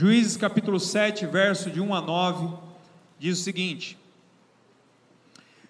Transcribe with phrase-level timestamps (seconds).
[0.00, 2.56] Juízes capítulo 7, verso de 1 a 9,
[3.18, 3.98] diz o seguinte: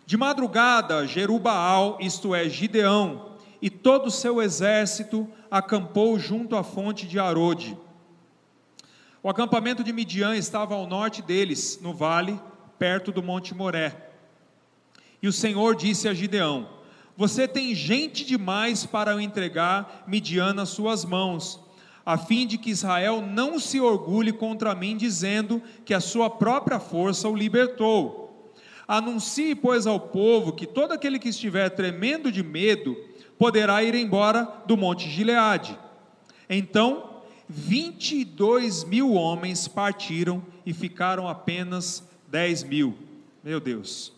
[0.05, 3.31] De madrugada, Jerubaal, isto é, Gideão,
[3.63, 7.75] e todo o seu exército acampou junto à fonte de Arode.
[9.23, 12.39] O acampamento de Midian estava ao norte deles, no vale,
[12.79, 14.11] perto do Monte Moré.
[15.23, 16.69] E o Senhor disse a Gideão:
[17.17, 21.67] Você tem gente demais para eu entregar Midian nas suas mãos,
[22.09, 26.81] a fim de que Israel não se orgulhe contra mim, dizendo que a sua própria
[26.81, 28.51] força o libertou.
[28.89, 32.97] Anuncie, pois, ao povo que todo aquele que estiver tremendo de medo
[33.39, 35.79] poderá ir embora do monte Gileade.
[36.49, 42.97] Então, 22 mil homens partiram e ficaram apenas 10 mil.
[43.45, 44.15] Meu Deus.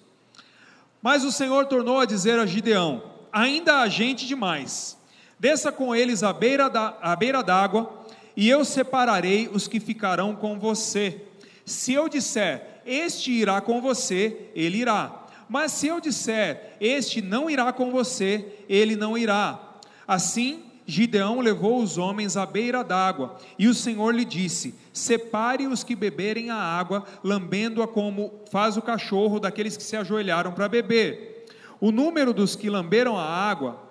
[1.02, 3.02] Mas o Senhor tornou a dizer a Gideão:
[3.32, 4.96] Ainda há gente demais.
[5.40, 8.04] Desça com eles à beira da à beira d'água,
[8.36, 11.22] e eu separarei os que ficarão com você.
[11.64, 15.24] Se eu disser: Este irá com você, ele irá.
[15.48, 19.78] Mas se eu disser: Este não irá com você, ele não irá.
[20.06, 25.82] Assim, Gideão levou os homens à beira d'água, e o Senhor lhe disse: Separe os
[25.82, 31.46] que beberem a água, lambendo-a como faz o cachorro daqueles que se ajoelharam para beber.
[31.80, 33.89] O número dos que lamberam a água,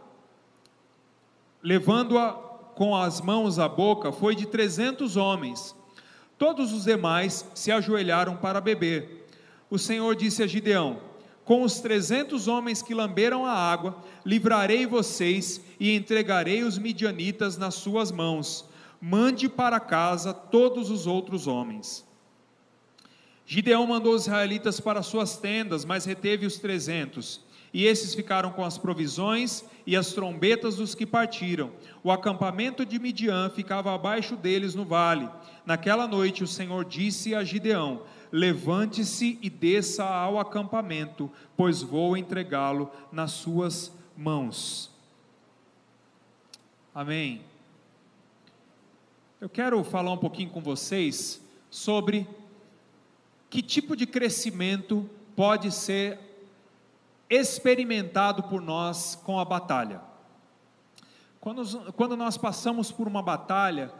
[1.61, 2.33] levando-a
[2.75, 5.75] com as mãos à boca, foi de trezentos homens.
[6.37, 9.27] Todos os demais se ajoelharam para beber.
[9.69, 10.99] O Senhor disse a Gideão:
[11.43, 17.75] Com os trezentos homens que lamberam a água, livrarei vocês e entregarei os midianitas nas
[17.75, 18.69] suas mãos
[19.01, 22.05] mande para casa todos os outros homens.
[23.45, 27.41] Gideão mandou os israelitas para suas tendas, mas reteve os trezentos.
[27.73, 31.71] E esses ficaram com as provisões e as trombetas dos que partiram.
[32.03, 35.29] O acampamento de Midian ficava abaixo deles no vale.
[35.65, 42.91] Naquela noite o Senhor disse a Gideão: Levante-se e desça ao acampamento, pois vou entregá-lo
[43.11, 44.91] nas suas mãos.
[46.93, 47.41] Amém.
[49.39, 52.27] Eu quero falar um pouquinho com vocês sobre
[53.49, 56.19] que tipo de crescimento pode ser
[57.29, 60.01] experimentado por nós com a batalha.
[61.39, 63.91] Quando, quando nós passamos por uma batalha,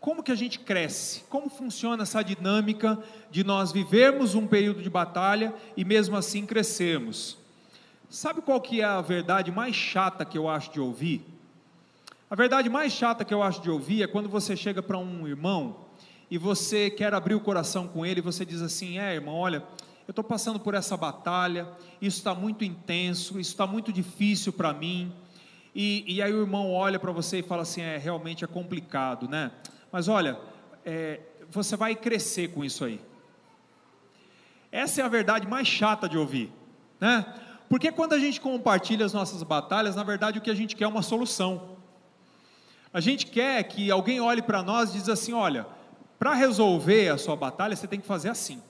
[0.00, 1.24] como que a gente cresce?
[1.28, 2.98] Como funciona essa dinâmica
[3.30, 7.36] de nós vivermos um período de batalha e mesmo assim crescermos?
[8.08, 11.26] Sabe qual que é a verdade mais chata que eu acho de ouvir?
[12.30, 15.26] A verdade mais chata que eu acho de ouvir é quando você chega para um
[15.26, 15.76] irmão
[16.30, 19.62] e você quer abrir o coração com ele e você diz assim: É, irmão, olha,
[20.08, 21.68] eu estou passando por essa batalha,
[22.00, 25.12] isso está muito intenso, isso está muito difícil para mim.
[25.74, 29.28] E, e, aí o irmão olha para você e fala assim: É, realmente é complicado,
[29.28, 29.50] né?
[29.92, 30.40] Mas olha,
[30.82, 31.20] é,
[31.50, 32.98] você vai crescer com isso aí.
[34.72, 36.50] Essa é a verdade mais chata de ouvir,
[36.98, 37.26] né?
[37.68, 40.84] Porque quando a gente compartilha as nossas batalhas, na verdade o que a gente quer
[40.84, 41.76] é uma solução.
[42.94, 45.66] A gente quer que alguém olhe para nós e diz assim: olha,
[46.18, 48.62] para resolver a sua batalha, você tem que fazer assim.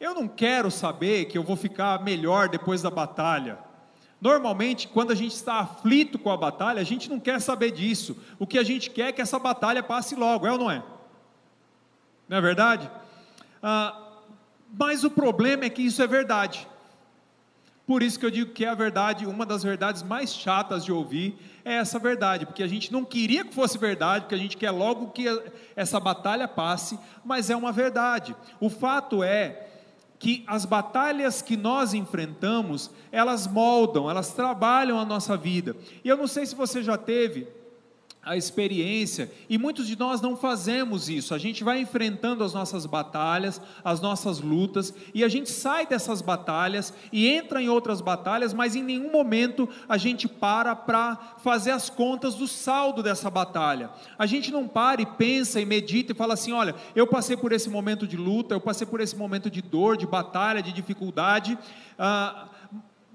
[0.00, 3.58] Eu não quero saber que eu vou ficar melhor depois da batalha.
[4.18, 8.16] Normalmente, quando a gente está aflito com a batalha, a gente não quer saber disso.
[8.38, 10.82] O que a gente quer é que essa batalha passe logo, é ou não é?
[12.26, 12.90] Não é verdade?
[13.62, 14.08] Ah,
[14.72, 16.66] mas o problema é que isso é verdade.
[17.86, 20.92] Por isso que eu digo que é a verdade, uma das verdades mais chatas de
[20.92, 24.56] ouvir é essa verdade, porque a gente não queria que fosse verdade, porque a gente
[24.56, 25.26] quer logo que
[25.76, 28.34] essa batalha passe, mas é uma verdade.
[28.60, 29.66] O fato é
[30.20, 35.74] que as batalhas que nós enfrentamos, elas moldam, elas trabalham a nossa vida.
[36.04, 37.48] E eu não sei se você já teve
[38.22, 41.34] a experiência, e muitos de nós não fazemos isso.
[41.34, 46.20] A gente vai enfrentando as nossas batalhas, as nossas lutas, e a gente sai dessas
[46.20, 51.70] batalhas e entra em outras batalhas, mas em nenhum momento a gente para para fazer
[51.70, 53.88] as contas do saldo dessa batalha.
[54.18, 57.52] A gente não para e pensa e medita e fala assim: olha, eu passei por
[57.52, 61.58] esse momento de luta, eu passei por esse momento de dor, de batalha, de dificuldade.
[61.98, 62.48] Ah,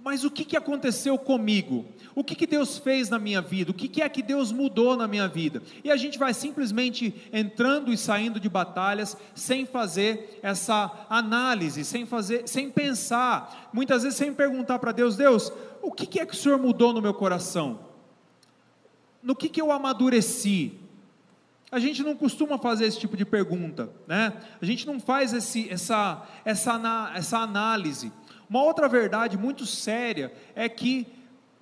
[0.05, 1.83] mas o que, que aconteceu comigo?
[2.13, 3.71] O que, que Deus fez na minha vida?
[3.71, 5.63] O que, que é que Deus mudou na minha vida?
[5.83, 12.05] E a gente vai simplesmente entrando e saindo de batalhas sem fazer essa análise, sem
[12.05, 16.35] fazer, sem pensar, muitas vezes sem perguntar para Deus, Deus, o que, que é que
[16.35, 17.79] o Senhor mudou no meu coração?
[19.23, 20.77] No que, que eu amadureci?
[21.71, 24.33] A gente não costuma fazer esse tipo de pergunta, né?
[24.61, 28.11] A gente não faz esse, essa, essa, essa análise.
[28.49, 31.07] Uma outra verdade muito séria é que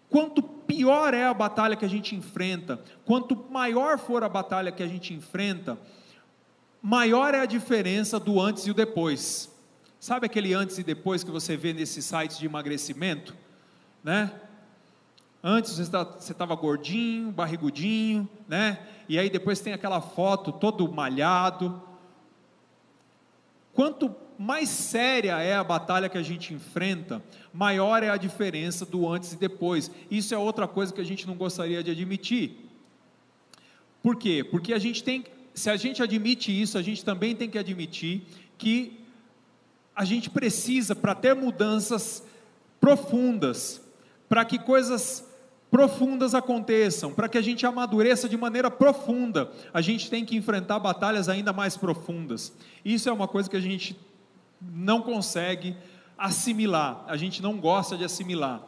[0.10, 4.84] quanto pior é a batalha que a gente enfrenta, quanto maior for a batalha que
[4.84, 5.78] a gente enfrenta,
[6.82, 9.52] maior é a diferença do antes e o depois.
[10.00, 13.34] Sabe aquele antes e depois que você vê nesses sites de emagrecimento?
[14.04, 14.32] Né?
[15.42, 18.80] Antes você estava gordinho, barrigudinho, né?
[19.10, 21.82] E aí depois tem aquela foto todo malhado.
[23.74, 29.08] Quanto mais séria é a batalha que a gente enfrenta, maior é a diferença do
[29.08, 29.92] antes e depois.
[30.10, 32.58] Isso é outra coisa que a gente não gostaria de admitir.
[34.02, 34.44] Por quê?
[34.44, 38.24] Porque a gente tem, se a gente admite isso, a gente também tem que admitir
[38.58, 39.00] que
[39.96, 42.24] a gente precisa, para ter mudanças
[42.80, 43.82] profundas,
[44.28, 45.26] para que coisas
[45.70, 50.78] profundas aconteçam, para que a gente amadureça de maneira profunda, a gente tem que enfrentar
[50.80, 52.54] batalhas ainda mais profundas.
[52.84, 54.00] Isso é uma coisa que a gente
[54.72, 55.76] não consegue
[56.18, 58.62] assimilar, a gente não gosta de assimilar.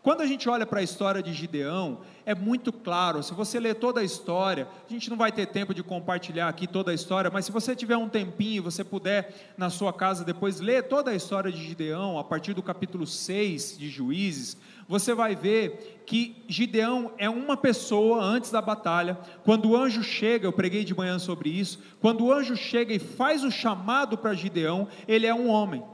[0.00, 3.74] Quando a gente olha para a história de Gideão, é muito claro, se você ler
[3.74, 7.30] toda a história, a gente não vai ter tempo de compartilhar aqui toda a história,
[7.30, 11.14] mas se você tiver um tempinho, você puder na sua casa depois ler toda a
[11.14, 14.56] história de Gideão, a partir do capítulo 6 de Juízes,
[14.88, 19.18] você vai ver que Gideão é uma pessoa antes da batalha.
[19.44, 21.78] Quando o anjo chega, eu preguei de manhã sobre isso.
[22.00, 25.84] Quando o anjo chega e faz o chamado para Gideão, ele é um homem.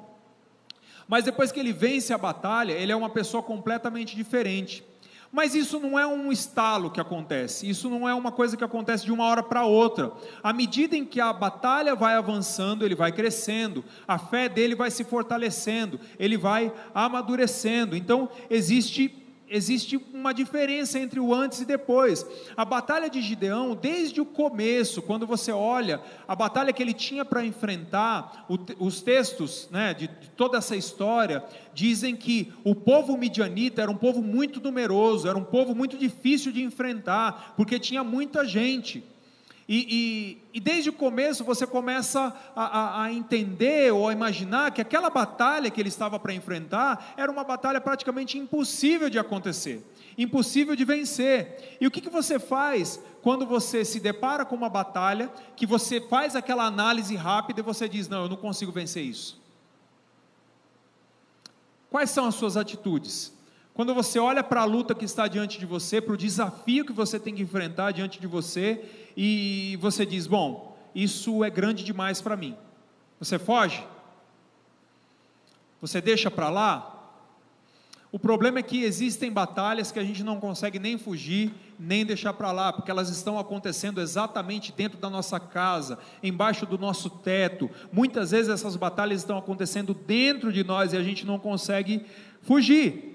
[1.09, 4.85] Mas depois que ele vence a batalha, ele é uma pessoa completamente diferente.
[5.35, 9.05] Mas isso não é um estalo que acontece, isso não é uma coisa que acontece
[9.05, 10.13] de uma hora para outra.
[10.41, 14.93] À medida em que a batalha vai avançando, ele vai crescendo, a fé dele vai
[14.93, 17.97] se fortalecendo, ele vai amadurecendo.
[17.97, 19.24] Então, existe
[19.55, 22.27] existe uma diferença entre o antes e depois.
[22.57, 27.25] A batalha de Gideão, desde o começo, quando você olha a batalha que ele tinha
[27.25, 28.47] para enfrentar,
[28.81, 33.97] os textos né, de, de toda essa história dizem que o povo midianita era um
[33.97, 39.05] povo muito numeroso, era um povo muito difícil de enfrentar, porque tinha muita gente.
[39.67, 44.71] E, e, e, desde o começo você começa a, a, a, entender ou a imaginar
[44.73, 49.83] que aquela batalha que ele estava para enfrentar era uma batalha praticamente impossível de acontecer,
[50.19, 51.79] impossível de vencer.
[51.81, 55.99] E o que, que você faz quando você se depara com uma batalha, que você
[55.99, 59.43] faz aquela análise rápida e você diz: Não, eu não consigo vencer isso?
[61.89, 63.33] Quais são as suas atitudes?
[63.75, 66.93] Quando você olha para a luta que está diante de você, para o desafio que
[66.93, 68.85] você tem que enfrentar diante de você,
[69.17, 72.57] e você diz: Bom, isso é grande demais para mim.
[73.19, 73.85] Você foge?
[75.81, 76.93] Você deixa para lá?
[78.13, 82.33] O problema é que existem batalhas que a gente não consegue nem fugir, nem deixar
[82.33, 87.69] para lá, porque elas estão acontecendo exatamente dentro da nossa casa, embaixo do nosso teto.
[87.93, 92.07] Muitas vezes essas batalhas estão acontecendo dentro de nós e a gente não consegue
[92.41, 93.14] fugir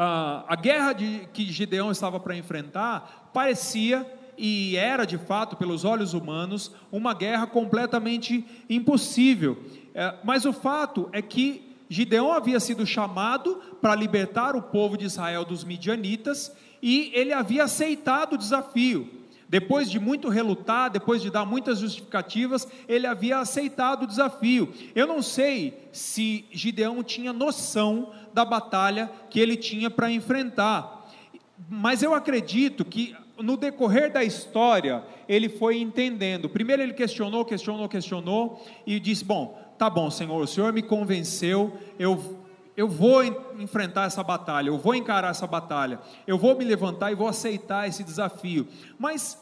[0.00, 4.06] ah, a guerra de, que Gideão estava para enfrentar parecia
[4.38, 9.58] e era de fato, pelos olhos humanos, uma guerra completamente impossível.
[9.92, 15.06] É, mas o fato é que Gideão havia sido chamado para libertar o povo de
[15.06, 19.17] Israel dos midianitas e ele havia aceitado o desafio.
[19.48, 24.72] Depois de muito relutar, depois de dar muitas justificativas, ele havia aceitado o desafio.
[24.94, 31.08] Eu não sei se Gideão tinha noção da batalha que ele tinha para enfrentar,
[31.68, 36.48] mas eu acredito que no decorrer da história ele foi entendendo.
[36.48, 41.72] Primeiro ele questionou, questionou, questionou e disse: Bom, tá bom, Senhor, o Senhor me convenceu,
[41.98, 42.38] eu
[42.76, 43.24] eu vou
[43.58, 47.88] enfrentar essa batalha, eu vou encarar essa batalha, eu vou me levantar e vou aceitar
[47.88, 48.68] esse desafio.
[48.96, 49.36] Mas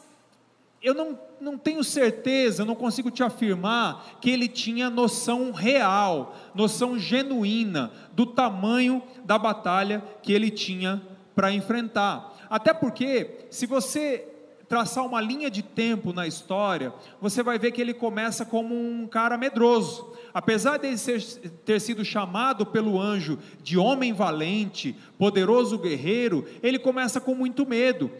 [0.81, 6.97] eu não, não tenho certeza, não consigo te afirmar que ele tinha noção real, noção
[6.97, 11.01] genuína do tamanho da batalha que ele tinha
[11.35, 12.35] para enfrentar.
[12.49, 14.36] Até porque, se você
[14.67, 19.07] traçar uma linha de tempo na história, você vai ver que ele começa como um
[19.07, 20.13] cara medroso.
[20.33, 21.21] Apesar de ser,
[21.65, 28.11] ter sido chamado pelo anjo de homem valente, poderoso guerreiro, ele começa com muito medo,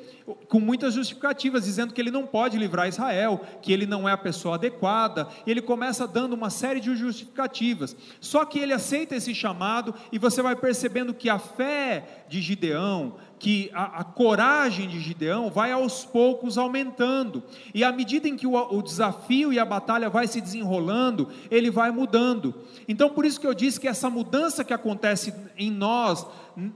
[0.47, 4.17] com muitas justificativas, dizendo que ele não pode livrar Israel, que ele não é a
[4.17, 5.27] pessoa adequada.
[5.45, 7.95] Ele começa dando uma série de justificativas.
[8.19, 13.15] Só que ele aceita esse chamado e você vai percebendo que a fé de Gideão,
[13.39, 18.47] que a, a, coragem de Gideão vai aos poucos aumentando, e à medida em que
[18.47, 22.53] o, o, desafio e a batalha vai se desenrolando, ele vai mudando.
[22.87, 26.25] Então, por isso que eu disse que essa mudança que acontece em nós,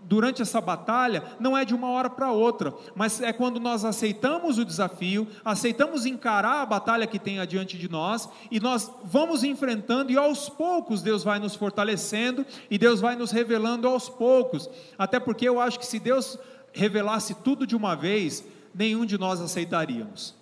[0.03, 4.59] durante essa batalha não é de uma hora para outra, mas é quando nós aceitamos
[4.59, 10.11] o desafio, aceitamos encarar a batalha que tem adiante de nós e nós vamos enfrentando
[10.11, 14.69] e aos poucos Deus vai nos fortalecendo e Deus vai nos revelando aos poucos.
[14.97, 16.37] Até porque eu acho que se Deus
[16.73, 20.35] revelasse tudo de uma vez, nenhum de nós aceitaríamos.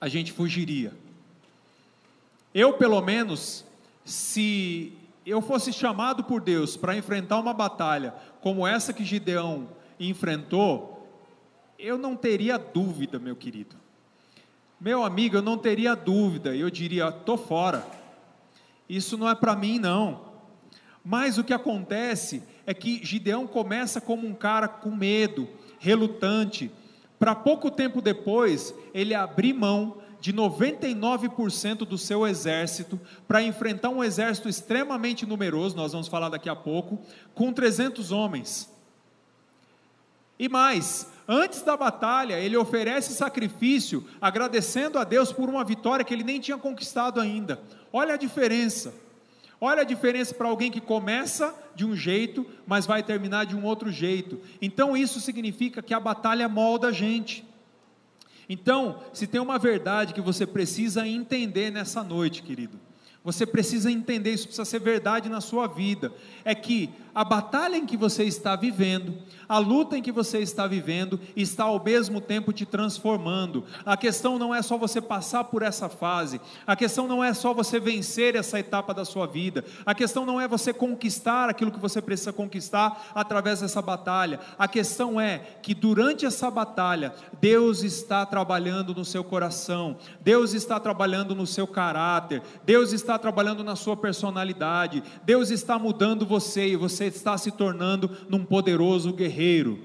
[0.00, 0.92] A gente fugiria.
[2.54, 3.64] Eu, pelo menos,
[4.04, 4.92] se
[5.26, 11.08] eu fosse chamado por Deus para enfrentar uma batalha como essa que Gideão enfrentou,
[11.78, 13.76] eu não teria dúvida, meu querido.
[14.80, 17.86] Meu amigo, eu não teria dúvida, eu diria: tô fora.
[18.88, 20.20] Isso não é para mim, não.
[21.02, 26.70] Mas o que acontece é que Gideão começa como um cara com medo, relutante,
[27.18, 34.02] para pouco tempo depois ele abrir mão de 99% do seu exército para enfrentar um
[34.02, 36.98] exército extremamente numeroso, nós vamos falar daqui a pouco,
[37.34, 38.72] com 300 homens.
[40.38, 46.14] E mais, antes da batalha, ele oferece sacrifício, agradecendo a Deus por uma vitória que
[46.14, 47.60] ele nem tinha conquistado ainda.
[47.92, 48.94] Olha a diferença.
[49.60, 53.64] Olha a diferença para alguém que começa de um jeito, mas vai terminar de um
[53.64, 54.40] outro jeito.
[54.60, 57.44] Então isso significa que a batalha molda a gente.
[58.48, 62.78] Então, se tem uma verdade que você precisa entender nessa noite, querido,
[63.22, 66.12] você precisa entender, isso precisa ser verdade na sua vida.
[66.44, 69.14] É que a batalha em que você está vivendo,
[69.48, 73.64] a luta em que você está vivendo, está ao mesmo tempo te transformando.
[73.84, 77.54] A questão não é só você passar por essa fase, a questão não é só
[77.54, 81.78] você vencer essa etapa da sua vida, a questão não é você conquistar aquilo que
[81.78, 84.40] você precisa conquistar através dessa batalha.
[84.58, 90.80] A questão é que durante essa batalha, Deus está trabalhando no seu coração, Deus está
[90.80, 96.76] trabalhando no seu caráter, Deus está trabalhando na sua personalidade, Deus está mudando você e
[96.76, 99.78] você está se tornando num poderoso guerreiro,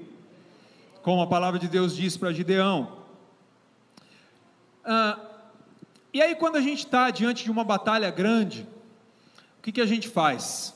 [1.02, 2.98] como a palavra de Deus diz para Gideão.
[4.84, 5.18] Ah,
[6.12, 8.66] e aí, quando a gente está diante de uma batalha grande,
[9.58, 10.74] o que, que a gente faz?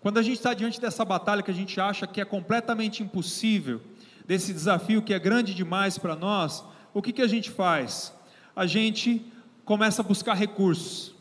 [0.00, 3.80] Quando a gente está diante dessa batalha que a gente acha que é completamente impossível,
[4.26, 8.12] desse desafio que é grande demais para nós, o que, que a gente faz?
[8.54, 9.24] A gente
[9.64, 11.11] começa a buscar recursos.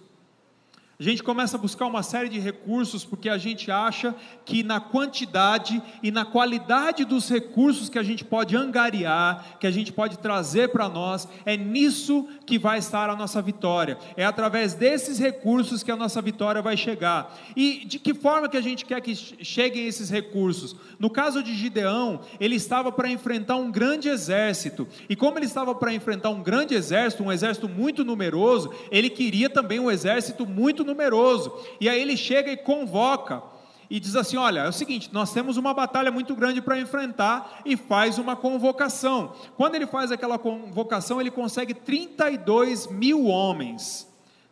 [1.02, 4.14] A gente começa a buscar uma série de recursos porque a gente acha
[4.46, 9.72] que na quantidade e na qualidade dos recursos que a gente pode angariar, que a
[9.72, 13.98] gente pode trazer para nós, é nisso que vai estar a nossa vitória.
[14.16, 17.36] É através desses recursos que a nossa vitória vai chegar.
[17.56, 20.76] E de que forma que a gente quer que cheguem esses recursos?
[21.00, 24.88] No caso de Gideão, ele estava para enfrentar um grande exército.
[25.10, 29.50] E como ele estava para enfrentar um grande exército, um exército muito numeroso, ele queria
[29.50, 31.52] também um exército muito numeroso numeroso.
[31.80, 33.42] E aí ele chega e convoca
[33.90, 37.62] e diz assim: Olha, é o seguinte, nós temos uma batalha muito grande para enfrentar
[37.66, 39.34] e faz uma convocação.
[39.58, 44.08] Quando ele faz aquela convocação, ele consegue 32 mil homens.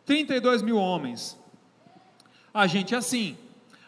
[0.05, 1.37] 32 mil homens.
[2.53, 3.37] A gente é assim,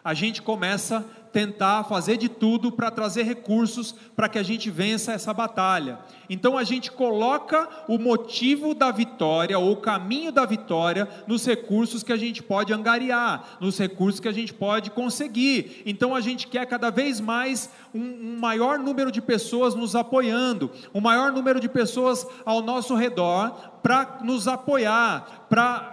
[0.04, 5.12] a gente começa tentar fazer de tudo para trazer recursos para que a gente vença
[5.12, 5.98] essa batalha.
[6.28, 12.02] Então a gente coloca o motivo da vitória ou o caminho da vitória nos recursos
[12.02, 15.82] que a gente pode angariar, nos recursos que a gente pode conseguir.
[15.86, 20.70] Então a gente quer cada vez mais um, um maior número de pessoas nos apoiando,
[20.94, 23.50] um maior número de pessoas ao nosso redor
[23.82, 25.91] para nos apoiar, para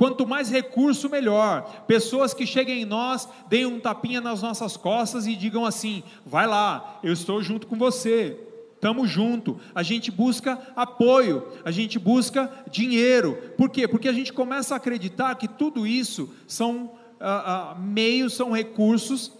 [0.00, 1.84] Quanto mais recurso, melhor.
[1.86, 6.46] Pessoas que cheguem em nós, deem um tapinha nas nossas costas e digam assim: vai
[6.46, 8.40] lá, eu estou junto com você.
[8.74, 9.60] Estamos junto.
[9.74, 13.36] A gente busca apoio, a gente busca dinheiro.
[13.58, 13.86] Por quê?
[13.86, 19.30] Porque a gente começa a acreditar que tudo isso são ah, ah, meios, são recursos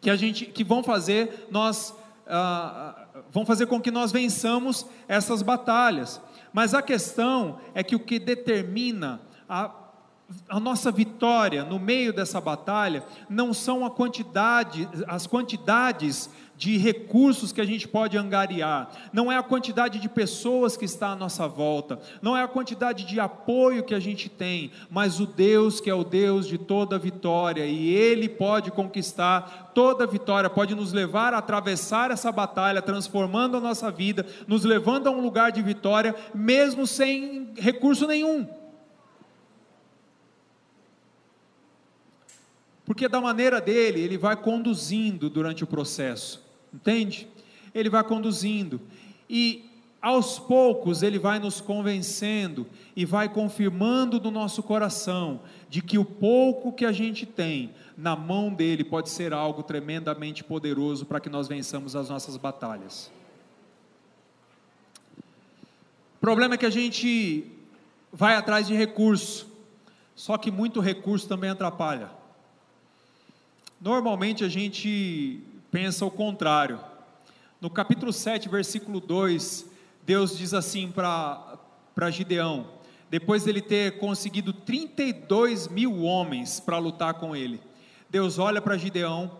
[0.00, 1.92] que a gente que vão fazer nós
[2.28, 6.20] ah, vão fazer com que nós vençamos essas batalhas.
[6.52, 9.79] Mas a questão é que o que determina a
[10.48, 17.52] a nossa vitória no meio dessa batalha não são a quantidade, as quantidades de recursos
[17.52, 21.48] que a gente pode angariar, não é a quantidade de pessoas que está à nossa
[21.48, 25.88] volta, não é a quantidade de apoio que a gente tem, mas o Deus que
[25.88, 31.32] é o Deus de toda vitória e Ele pode conquistar toda vitória, pode nos levar
[31.32, 36.14] a atravessar essa batalha, transformando a nossa vida, nos levando a um lugar de vitória,
[36.34, 38.59] mesmo sem recurso nenhum.
[42.90, 46.44] Porque da maneira dele, ele vai conduzindo durante o processo,
[46.74, 47.28] entende?
[47.72, 48.80] Ele vai conduzindo.
[49.28, 49.70] E
[50.02, 52.66] aos poucos ele vai nos convencendo
[52.96, 58.16] e vai confirmando no nosso coração de que o pouco que a gente tem na
[58.16, 63.08] mão dele pode ser algo tremendamente poderoso para que nós vençamos as nossas batalhas.
[66.16, 67.52] O problema é que a gente
[68.12, 69.46] vai atrás de recurso,
[70.16, 72.18] só que muito recurso também atrapalha.
[73.80, 76.78] Normalmente a gente pensa o contrário.
[77.58, 79.64] No capítulo 7, versículo 2,
[80.04, 81.58] Deus diz assim para
[82.10, 82.66] Gideão:
[83.08, 87.58] depois dele ter conseguido 32 mil homens para lutar com ele,
[88.10, 89.38] Deus olha para Gideão,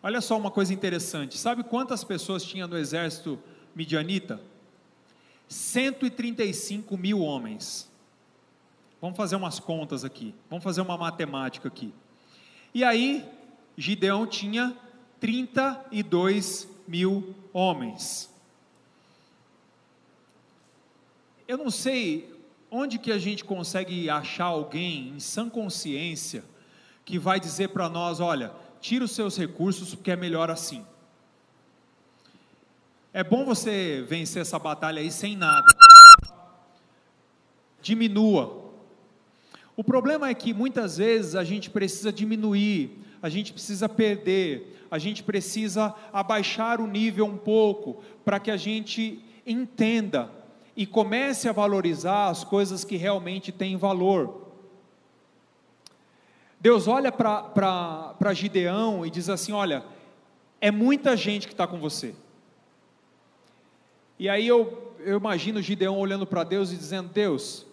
[0.00, 3.40] olha só uma coisa interessante: sabe quantas pessoas tinha no exército
[3.74, 4.40] midianita?
[5.48, 7.90] 135 mil homens.
[9.00, 11.92] Vamos fazer umas contas aqui, vamos fazer uma matemática aqui.
[12.72, 13.28] E aí,
[13.80, 14.76] Gideão tinha
[15.18, 18.28] 32 mil homens.
[21.48, 22.30] Eu não sei
[22.70, 26.44] onde que a gente consegue achar alguém em sã consciência
[27.06, 30.84] que vai dizer para nós, olha, tira os seus recursos porque é melhor assim.
[33.14, 35.66] É bom você vencer essa batalha aí sem nada.
[37.80, 38.60] Diminua.
[39.74, 44.98] O problema é que muitas vezes a gente precisa diminuir, a gente precisa perder, a
[44.98, 50.30] gente precisa abaixar o nível um pouco para que a gente entenda
[50.76, 54.48] e comece a valorizar as coisas que realmente têm valor.
[56.60, 59.84] Deus olha para Gideão e diz assim: Olha,
[60.60, 62.14] é muita gente que está com você.
[64.18, 67.66] E aí eu, eu imagino Gideão olhando para Deus e dizendo: Deus,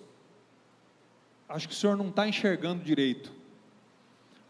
[1.49, 3.31] acho que o senhor não está enxergando direito,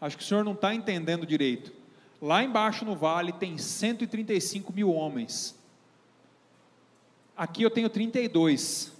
[0.00, 1.72] acho que o senhor não está entendendo direito.
[2.20, 5.56] Lá embaixo no vale tem 135 mil homens,
[7.36, 8.92] aqui eu tenho 32,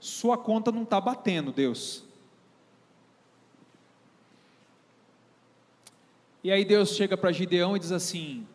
[0.00, 2.04] sua conta não está batendo, Deus.
[6.42, 8.46] E aí Deus chega para Gideão e diz assim: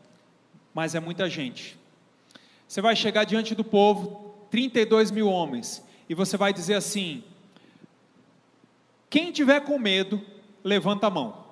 [0.73, 1.77] Mas é muita gente.
[2.67, 7.23] Você vai chegar diante do povo, 32 mil homens, e você vai dizer assim:
[9.13, 10.19] quem tiver com medo,
[10.63, 11.42] levanta a mão.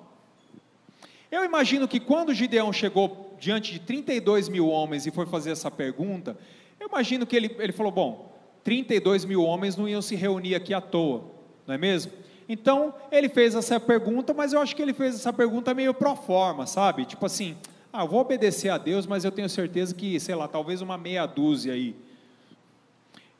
[1.32, 5.70] Eu imagino que quando Gideão chegou diante de 32 mil homens e foi fazer essa
[5.70, 6.36] pergunta,
[6.78, 10.74] eu imagino que ele, ele falou: bom, 32 mil homens não iam se reunir aqui
[10.74, 11.24] à toa,
[11.66, 12.12] não é mesmo?
[12.46, 16.14] Então ele fez essa pergunta, mas eu acho que ele fez essa pergunta meio pro
[16.14, 17.06] forma, sabe?
[17.06, 17.56] Tipo assim,
[17.90, 21.24] ah, vou obedecer a Deus, mas eu tenho certeza que, sei lá, talvez uma meia
[21.24, 21.96] dúzia aí.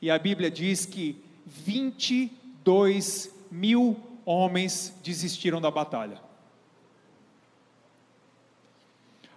[0.01, 6.32] E a Bíblia diz que 22 mil homens desistiram da batalha.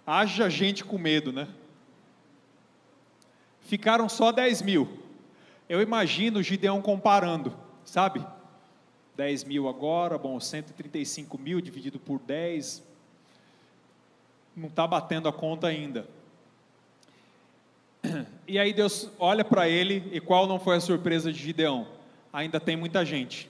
[0.09, 1.49] Haja gente com medo, né?
[3.59, 4.87] Ficaram só 10 mil.
[5.67, 8.25] Eu imagino Gideão comparando, sabe?
[9.17, 12.81] 10 mil agora, bom, 135 mil dividido por 10,
[14.55, 16.07] não está batendo a conta ainda.
[18.47, 21.85] E aí Deus olha para ele, e qual não foi a surpresa de Gideão?
[22.31, 23.49] Ainda tem muita gente.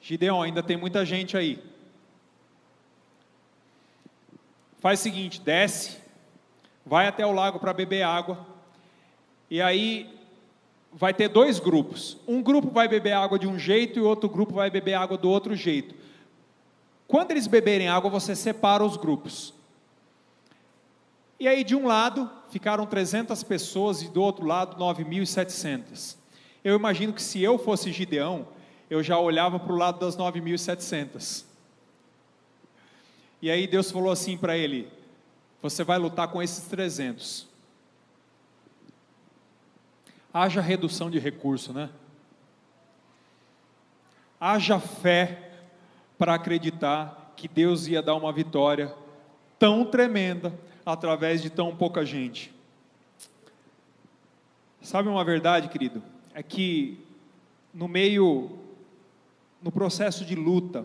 [0.00, 1.62] Gideão, ainda tem muita gente aí.
[4.82, 5.96] Faz o seguinte: desce,
[6.84, 8.44] vai até o lago para beber água,
[9.48, 10.12] e aí
[10.92, 12.18] vai ter dois grupos.
[12.26, 15.30] Um grupo vai beber água de um jeito e outro grupo vai beber água do
[15.30, 15.94] outro jeito.
[17.06, 19.54] Quando eles beberem água, você separa os grupos.
[21.38, 26.16] E aí, de um lado, ficaram 300 pessoas e do outro lado, 9.700.
[26.64, 28.48] Eu imagino que se eu fosse Gideão,
[28.90, 31.51] eu já olhava para o lado das 9.700.
[33.42, 34.88] E aí Deus falou assim para ele:
[35.60, 37.48] Você vai lutar com esses 300.
[40.32, 41.90] Haja redução de recurso, né?
[44.40, 45.50] Haja fé
[46.16, 48.94] para acreditar que Deus ia dar uma vitória
[49.58, 52.52] tão tremenda através de tão pouca gente.
[54.80, 56.02] Sabe uma verdade, querido?
[56.32, 56.98] É que
[57.74, 58.58] no meio,
[59.60, 60.84] no processo de luta,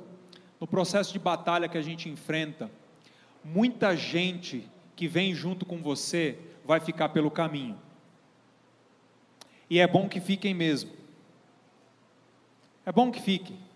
[0.60, 2.70] no processo de batalha que a gente enfrenta,
[3.44, 7.78] muita gente que vem junto com você vai ficar pelo caminho.
[9.70, 10.92] E é bom que fiquem mesmo.
[12.86, 13.68] É bom que fiquem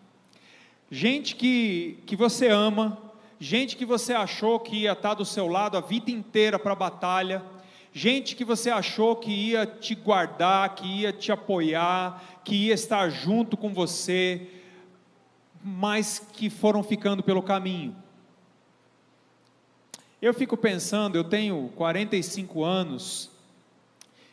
[0.91, 2.98] gente que, que você ama,
[3.39, 6.76] gente que você achou que ia estar do seu lado a vida inteira para a
[6.76, 7.41] batalha,
[7.94, 13.10] gente que você achou que ia te guardar, que ia te apoiar, que ia estar
[13.10, 14.50] junto com você,
[15.63, 17.95] mas que foram ficando pelo caminho.
[20.21, 23.30] Eu fico pensando, eu tenho 45 anos,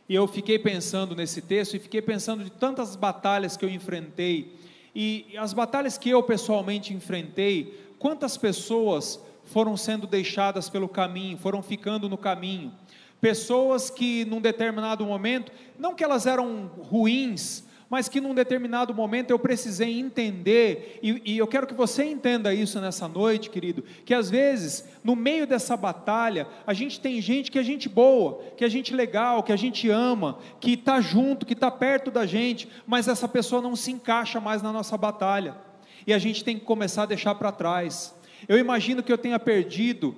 [0.08, 4.56] e eu fiquei pensando nesse texto e fiquei pensando de tantas batalhas que eu enfrentei
[4.94, 11.62] e as batalhas que eu pessoalmente enfrentei, quantas pessoas foram sendo deixadas pelo caminho, foram
[11.62, 12.72] ficando no caminho.
[13.20, 19.31] Pessoas que num determinado momento, não que elas eram ruins, mas que num determinado momento
[19.31, 24.12] eu precisei entender, e, e, eu quero que você entenda isso nessa noite, querido, que
[24.12, 28.64] às vezes, no meio dessa batalha, a gente tem gente que é gente boa, que
[28.64, 32.68] é gente legal, que a gente ama, que está junto, que está perto da gente,
[32.87, 35.57] mas essa pessoa não se encaixa mais na nossa batalha,
[36.07, 38.14] e a gente tem que começar a deixar para trás.
[38.46, 40.14] Eu imagino que eu tenha perdido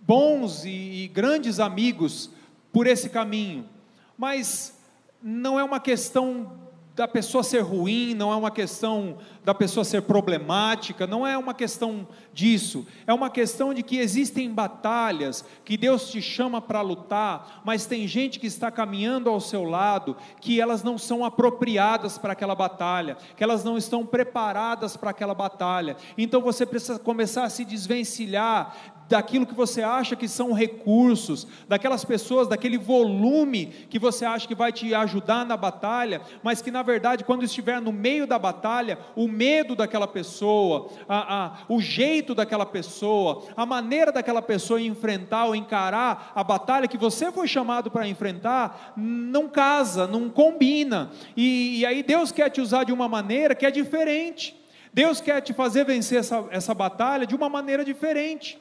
[0.00, 2.30] bons e, e grandes amigos
[2.72, 3.68] por esse caminho,
[4.16, 4.79] mas
[5.22, 6.60] não é uma questão
[7.00, 11.54] da pessoa ser ruim, não é uma questão da pessoa ser problemática, não é uma
[11.54, 17.62] questão disso, é uma questão de que existem batalhas que Deus te chama para lutar,
[17.64, 22.34] mas tem gente que está caminhando ao seu lado que elas não são apropriadas para
[22.34, 25.96] aquela batalha, que elas não estão preparadas para aquela batalha.
[26.18, 32.04] Então você precisa começar a se desvencilhar daquilo que você acha que são recursos, daquelas
[32.04, 36.80] pessoas, daquele volume que você acha que vai te ajudar na batalha, mas que na
[36.80, 42.36] verdade, quando estiver no meio da batalha, o medo daquela pessoa, a, a, o jeito
[42.36, 47.90] daquela pessoa, a maneira daquela pessoa enfrentar ou encarar a batalha que você foi chamado
[47.90, 53.08] para enfrentar, não casa, não combina, e, e aí Deus quer te usar de uma
[53.08, 54.56] maneira que é diferente.
[54.92, 58.58] Deus quer te fazer vencer essa, essa batalha de uma maneira diferente.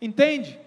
[0.00, 0.58] Entende?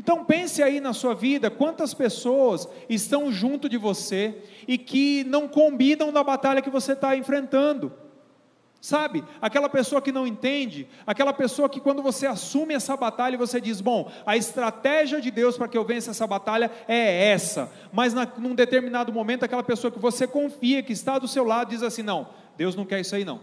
[0.00, 4.34] Então pense aí na sua vida quantas pessoas estão junto de você
[4.66, 7.92] e que não combinam na batalha que você está enfrentando.
[8.80, 13.60] Sabe, aquela pessoa que não entende, aquela pessoa que quando você assume essa batalha você
[13.60, 18.14] diz: Bom, a estratégia de Deus para que eu vença essa batalha é essa, mas
[18.14, 21.82] na, num determinado momento, aquela pessoa que você confia, que está do seu lado, diz
[21.82, 23.42] assim: Não, Deus não quer isso aí não.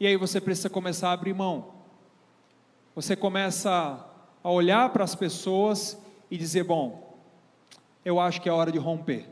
[0.00, 1.73] E aí você precisa começar a abrir mão
[2.94, 4.04] você começa
[4.42, 5.98] a olhar para as pessoas
[6.30, 7.18] e dizer: bom,
[8.04, 9.28] eu acho que é hora de romper.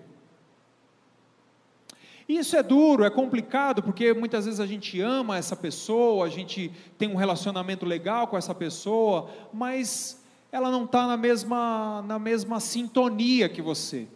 [2.29, 6.73] Isso é duro, é complicado, porque muitas vezes a gente ama essa pessoa, a gente
[6.97, 12.61] tem um relacionamento legal com essa pessoa, mas ela não está na mesma, na mesma
[12.61, 14.09] sintonia que você.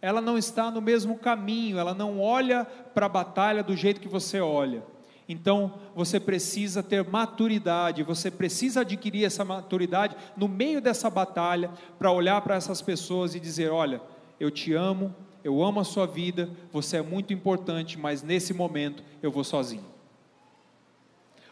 [0.00, 4.08] Ela não está no mesmo caminho, ela não olha para a batalha do jeito que
[4.08, 4.82] você olha.
[5.28, 12.10] Então, você precisa ter maturidade, você precisa adquirir essa maturidade no meio dessa batalha para
[12.10, 14.00] olhar para essas pessoas e dizer: Olha,
[14.40, 19.02] eu te amo, eu amo a sua vida, você é muito importante, mas nesse momento
[19.22, 19.84] eu vou sozinho.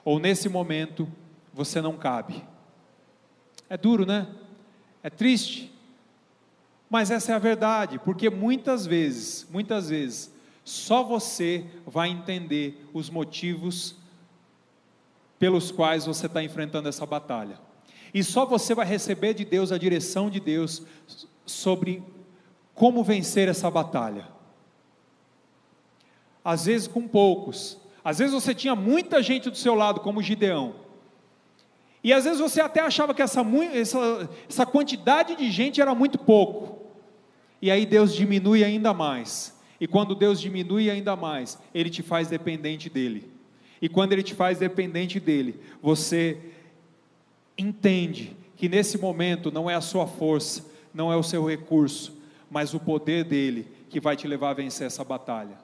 [0.05, 1.09] Ou nesse momento
[1.53, 2.45] você não cabe.
[3.69, 4.27] É duro, né?
[5.03, 5.73] É triste.
[6.89, 10.33] Mas essa é a verdade, porque muitas vezes, muitas vezes,
[10.71, 13.97] só você vai entender os motivos
[15.37, 17.59] pelos quais você está enfrentando essa batalha.
[18.15, 20.83] E só você vai receber de Deus a direção de Deus
[21.45, 22.03] sobre
[22.73, 24.29] como vencer essa batalha.
[26.45, 30.77] Às vezes com poucos, às vezes você tinha muita gente do seu lado, como Gideão.
[32.03, 36.17] E às vezes você até achava que essa, essa, essa quantidade de gente era muito
[36.17, 36.79] pouco.
[37.61, 39.59] E aí Deus diminui ainda mais.
[39.81, 43.31] E quando Deus diminui ainda mais, Ele te faz dependente dEle.
[43.81, 46.39] E quando Ele te faz dependente dEle, você
[47.57, 52.15] entende que nesse momento não é a sua força, não é o seu recurso,
[52.51, 55.57] mas o poder dEle que vai te levar a vencer essa batalha.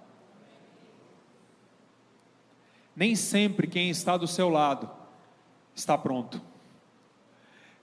[2.95, 4.89] Nem sempre quem está do seu lado
[5.75, 6.41] está pronto.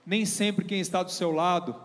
[0.04, 1.76] Nem sempre quem está do seu lado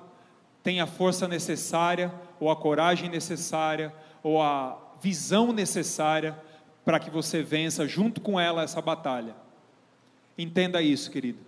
[0.64, 6.38] tem a força necessária ou a coragem necessária ou a visão necessária
[6.84, 9.36] para que você vença junto com ela essa batalha.
[10.38, 11.40] Entenda isso, querido.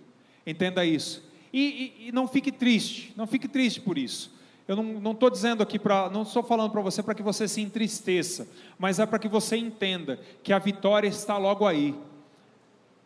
[0.46, 1.22] Entenda isso.
[1.52, 4.32] E, e, e não fique triste, não fique triste por isso.
[4.66, 7.60] Eu não estou dizendo aqui para, não estou falando para você para que você se
[7.60, 11.94] entristeça, mas é para que você entenda que a vitória está logo aí,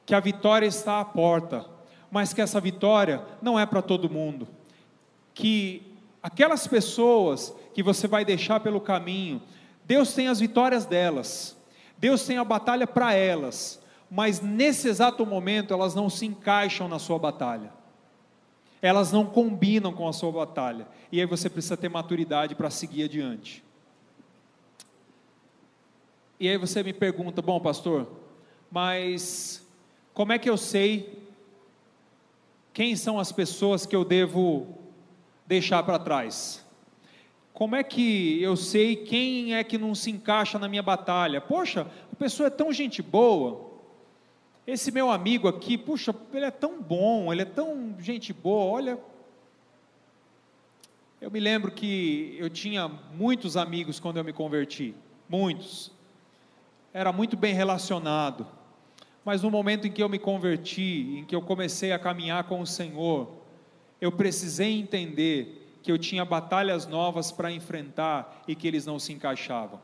[0.05, 1.67] que a vitória está à porta,
[2.11, 4.47] mas que essa vitória não é para todo mundo,
[5.35, 5.83] que
[6.23, 9.43] aquelas pessoas que você vai deixar pelo caminho,
[9.87, 11.57] Deus tem as vitórias delas,
[11.97, 16.99] Deus tem a batalha para elas, mas nesse exato momento elas não se encaixam na
[16.99, 17.73] sua batalha,
[18.83, 23.05] elas não combinam com a sua batalha, e aí você precisa ter maturidade para seguir
[23.05, 23.65] adiante.
[26.39, 28.09] E aí você me pergunta, bom pastor,
[28.69, 29.65] mas
[30.13, 31.31] como é que eu sei
[32.75, 34.67] quem são as pessoas que eu devo
[35.47, 36.66] deixar para trás?
[37.57, 41.41] Como é que eu sei quem é que não se encaixa na minha batalha?
[41.41, 43.71] Poxa, a pessoa é tão gente boa.
[44.67, 48.99] Esse meu amigo aqui, puxa, ele é tão bom, ele é tão gente boa, olha.
[51.19, 54.95] Eu me lembro que eu tinha muitos amigos quando eu me converti,
[55.27, 55.91] muitos.
[56.93, 58.47] Era muito bem relacionado.
[59.25, 62.61] Mas no momento em que eu me converti, em que eu comecei a caminhar com
[62.61, 63.31] o Senhor,
[63.99, 69.13] eu precisei entender que eu tinha batalhas novas para enfrentar e que eles não se
[69.13, 69.81] encaixavam.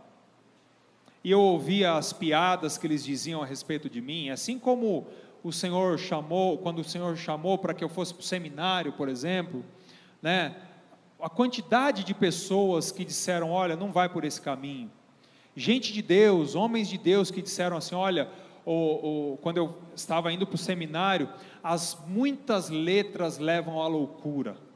[1.23, 5.07] E eu ouvia as piadas que eles diziam a respeito de mim, assim como
[5.45, 9.09] o Senhor chamou, quando o Senhor chamou para que eu fosse para o seminário, por
[9.09, 9.65] exemplo,
[10.21, 10.57] né?
[11.21, 14.91] A quantidade de pessoas que disseram, olha, não vai por esse caminho.
[15.55, 18.29] Gente de Deus, homens de Deus que disseram assim, olha,
[19.41, 21.29] quando eu estava indo para o seminário,
[21.62, 24.72] as muitas letras levam à loucura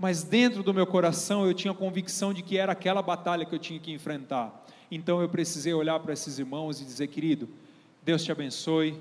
[0.00, 3.58] mas dentro do meu coração eu tinha convicção de que era aquela batalha que eu
[3.58, 4.64] tinha que enfrentar.
[4.90, 7.46] Então eu precisei olhar para esses irmãos e dizer, querido,
[8.02, 8.98] Deus te abençoe.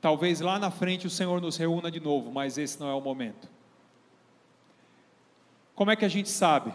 [0.00, 3.00] Talvez lá na frente o Senhor nos reúna de novo, mas esse não é o
[3.02, 3.46] momento.
[5.74, 6.72] Como é que a gente sabe?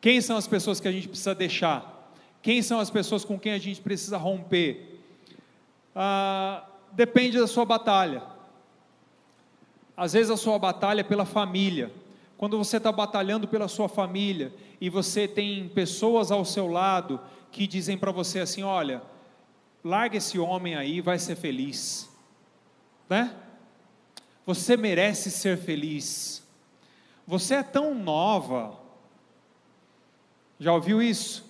[0.00, 2.10] Quem são as pessoas que a gente precisa deixar?
[2.42, 5.00] Quem são as pessoas com quem a gente precisa romper?
[5.94, 8.31] Ah, depende da sua batalha.
[10.02, 11.92] Às vezes a sua batalha é pela família.
[12.36, 17.20] Quando você está batalhando pela sua família e você tem pessoas ao seu lado
[17.52, 19.00] que dizem para você assim: olha,
[19.84, 22.10] larga esse homem aí, vai ser feliz,
[23.08, 23.32] né?
[24.44, 26.42] Você merece ser feliz.
[27.24, 28.76] Você é tão nova.
[30.58, 31.48] Já ouviu isso?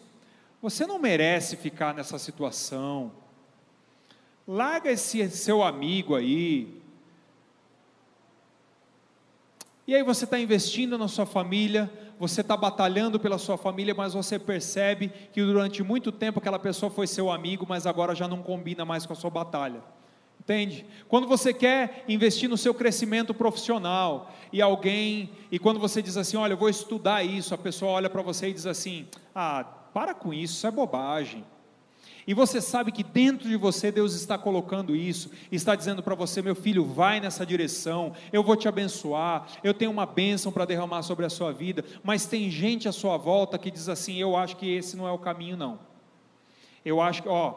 [0.61, 3.12] Você não merece ficar nessa situação.
[4.47, 6.82] Larga esse seu amigo aí.
[9.87, 14.14] E aí você está investindo na sua família, você está batalhando pela sua família, mas
[14.14, 18.42] você percebe que durante muito tempo aquela pessoa foi seu amigo, mas agora já não
[18.42, 19.83] combina mais com a sua batalha.
[20.38, 20.85] Entende?
[21.09, 26.37] Quando você quer investir no seu crescimento profissional e alguém, e quando você diz assim,
[26.37, 29.64] olha, eu vou estudar isso, a pessoa olha para você e diz assim: ah,
[29.95, 31.45] para com isso, isso é bobagem.
[32.27, 36.41] E você sabe que dentro de você Deus está colocando isso, está dizendo para você,
[36.41, 41.03] meu filho, vai nessa direção, eu vou te abençoar, eu tenho uma bênção para derramar
[41.03, 44.57] sobre a sua vida, mas tem gente à sua volta que diz assim: eu acho
[44.57, 45.79] que esse não é o caminho, não.
[46.85, 47.55] Eu acho que, ó,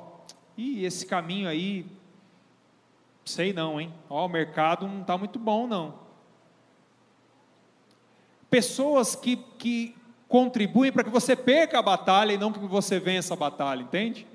[0.57, 1.85] e esse caminho aí,
[3.23, 3.93] sei não, hein?
[4.09, 6.05] Ó, o mercado não está muito bom, não.
[8.49, 9.95] Pessoas que, que
[10.27, 14.25] contribuem para que você perca a batalha e não que você vença a batalha, entende?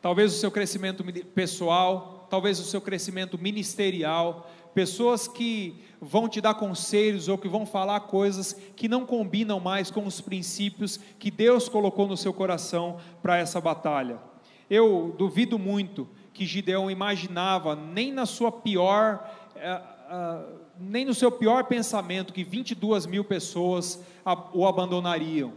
[0.00, 6.54] Talvez o seu crescimento pessoal, talvez o seu crescimento ministerial, pessoas que vão te dar
[6.54, 11.68] conselhos ou que vão falar coisas que não combinam mais com os princípios que Deus
[11.68, 14.18] colocou no seu coração para essa batalha.
[14.68, 21.30] Eu duvido muito que Gideão imaginava, nem na sua pior, uh, uh, nem no seu
[21.30, 24.02] pior pensamento, que 22 mil pessoas
[24.54, 25.52] o abandonariam.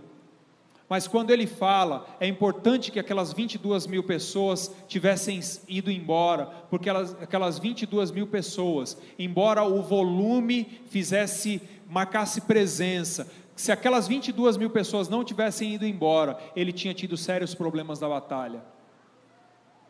[0.89, 6.89] Mas quando ele fala, é importante que aquelas 22 mil pessoas tivessem ido embora, porque
[6.89, 14.69] elas, aquelas 22 mil pessoas, embora o volume fizesse, marcasse presença, se aquelas 22 mil
[14.69, 18.63] pessoas não tivessem ido embora, ele tinha tido sérios problemas da batalha.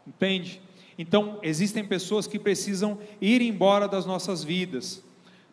[0.06, 0.62] Entende?
[0.97, 5.03] Então, existem pessoas que precisam ir embora das nossas vidas,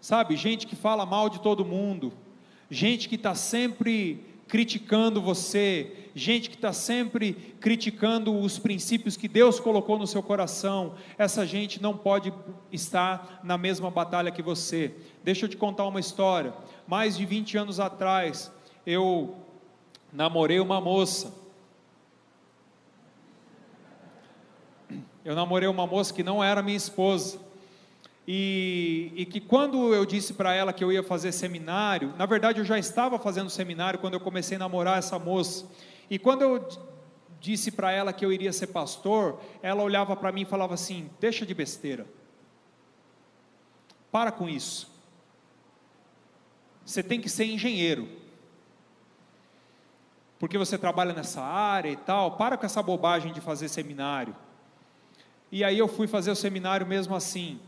[0.01, 0.37] sabe?
[0.37, 2.13] Gente que fala mal de todo mundo,
[2.71, 9.61] gente que está sempre criticando você, gente que está sempre criticando os princípios que Deus
[9.61, 12.35] colocou no seu coração, essa gente não pode
[12.73, 14.93] estar na mesma batalha que você.
[15.23, 16.53] Deixa eu te contar uma história.
[16.85, 18.51] Mais de 20 anos atrás,
[18.85, 19.37] eu
[20.13, 21.33] namorei uma moça.
[25.25, 27.39] Eu namorei uma moça que não era minha esposa.
[28.27, 32.61] E, e, que quando eu disse para ela que eu ia fazer seminário, na verdade
[32.61, 35.67] eu já estava fazendo seminário quando eu comecei a namorar essa moça.
[36.09, 36.69] E quando eu
[37.41, 41.11] disse para ela que eu iria ser pastor, ela olhava para mim e falava assim:
[41.19, 42.07] Deixa de besteira,
[44.13, 44.91] para com isso.
[46.85, 48.09] Você tem que ser engenheiro,
[50.39, 52.37] porque você trabalha nessa área e tal.
[52.37, 54.37] Para com essa bobagem de fazer seminário.
[55.51, 57.59] E aí eu fui fazer o seminário mesmo assim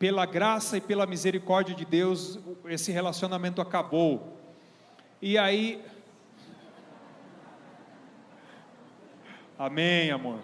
[0.00, 4.34] pela graça e pela misericórdia de Deus, esse relacionamento acabou.
[5.20, 5.84] E aí.
[9.58, 10.40] Amém, amor.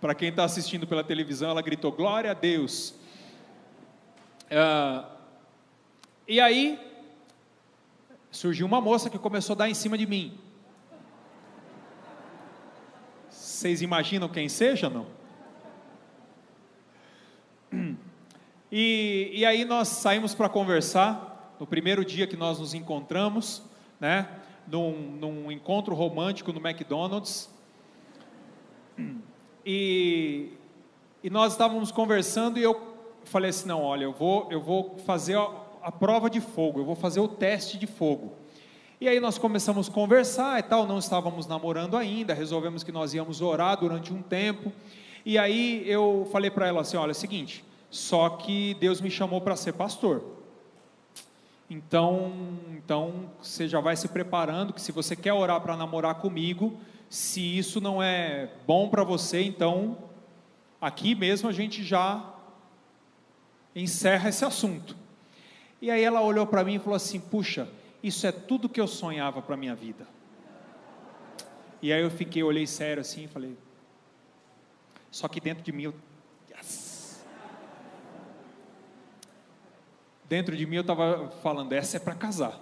[0.00, 2.96] Para quem está assistindo pela televisão, ela gritou: Glória a Deus.
[4.50, 5.06] Uh,
[6.26, 6.80] e aí,
[8.28, 10.36] surgiu uma moça que começou a dar em cima de mim.
[13.30, 15.06] Vocês imaginam quem seja, não?
[18.70, 23.62] E, e aí nós saímos para conversar, no primeiro dia que nós nos encontramos,
[24.00, 24.28] né?
[24.66, 27.48] Num, num encontro romântico no McDonald's.
[29.64, 30.50] E,
[31.22, 35.36] e nós estávamos conversando e eu falei assim, não, olha, eu vou, eu vou fazer
[35.36, 35.50] a,
[35.82, 38.32] a prova de fogo, eu vou fazer o teste de fogo.
[39.00, 43.12] E aí nós começamos a conversar e tal, não estávamos namorando ainda, resolvemos que nós
[43.12, 44.72] íamos orar durante um tempo.
[45.24, 47.64] E aí eu falei para ela assim, olha, é o seguinte,
[47.96, 50.22] só que Deus me chamou para ser pastor.
[51.68, 52.32] Então,
[52.70, 56.78] então você já vai se preparando que se você quer orar para namorar comigo,
[57.08, 59.96] se isso não é bom para você, então
[60.80, 62.34] aqui mesmo a gente já
[63.74, 64.94] encerra esse assunto.
[65.80, 67.66] E aí ela olhou para mim e falou assim: "Puxa,
[68.02, 70.06] isso é tudo que eu sonhava para minha vida".
[71.80, 73.56] E aí eu fiquei, olhei sério assim e falei:
[75.10, 75.94] "Só que dentro de mim eu
[80.28, 82.60] Dentro de mim eu estava falando, essa é para casar.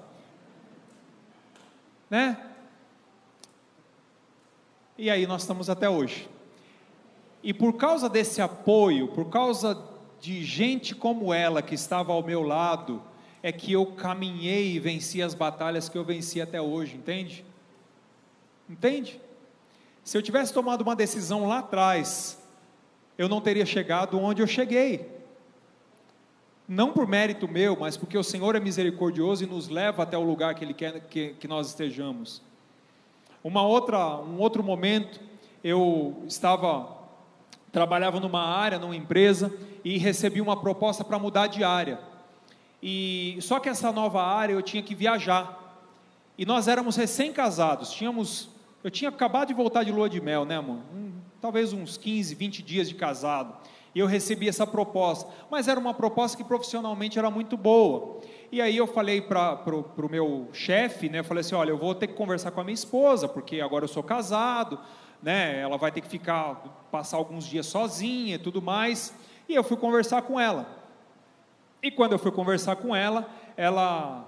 [2.10, 2.38] Né?
[4.96, 6.28] E aí nós estamos até hoje.
[7.42, 9.82] E por causa desse apoio, por causa
[10.20, 13.02] de gente como ela que estava ao meu lado,
[13.42, 17.44] é que eu caminhei e venci as batalhas que eu venci até hoje, entende?
[18.68, 19.20] Entende?
[20.02, 22.38] Se eu tivesse tomado uma decisão lá atrás,
[23.18, 25.13] eu não teria chegado onde eu cheguei.
[26.66, 30.22] Não por mérito meu, mas porque o Senhor é misericordioso e nos leva até o
[30.22, 32.40] lugar que Ele quer que, que nós estejamos.
[33.42, 35.20] Uma outra, um outro momento,
[35.62, 37.04] eu estava
[37.70, 39.52] trabalhava numa área, numa empresa,
[39.84, 41.98] e recebi uma proposta para mudar de área.
[42.82, 45.60] E só que essa nova área eu tinha que viajar.
[46.38, 48.48] E nós éramos recém-casados, tínhamos
[48.84, 50.76] eu tinha acabado de voltar de lua de mel, né, amor?
[50.94, 53.56] Um, talvez uns 15, 20 dias de casado.
[53.94, 58.20] E eu recebi essa proposta, mas era uma proposta que profissionalmente era muito boa.
[58.50, 61.20] E aí eu falei para o meu chefe, né?
[61.20, 63.84] Eu falei assim: olha, eu vou ter que conversar com a minha esposa, porque agora
[63.84, 64.80] eu sou casado,
[65.22, 65.60] né?
[65.60, 66.56] Ela vai ter que ficar,
[66.90, 69.14] passar alguns dias sozinha e tudo mais.
[69.48, 70.66] E eu fui conversar com ela.
[71.82, 74.26] E quando eu fui conversar com ela, ela.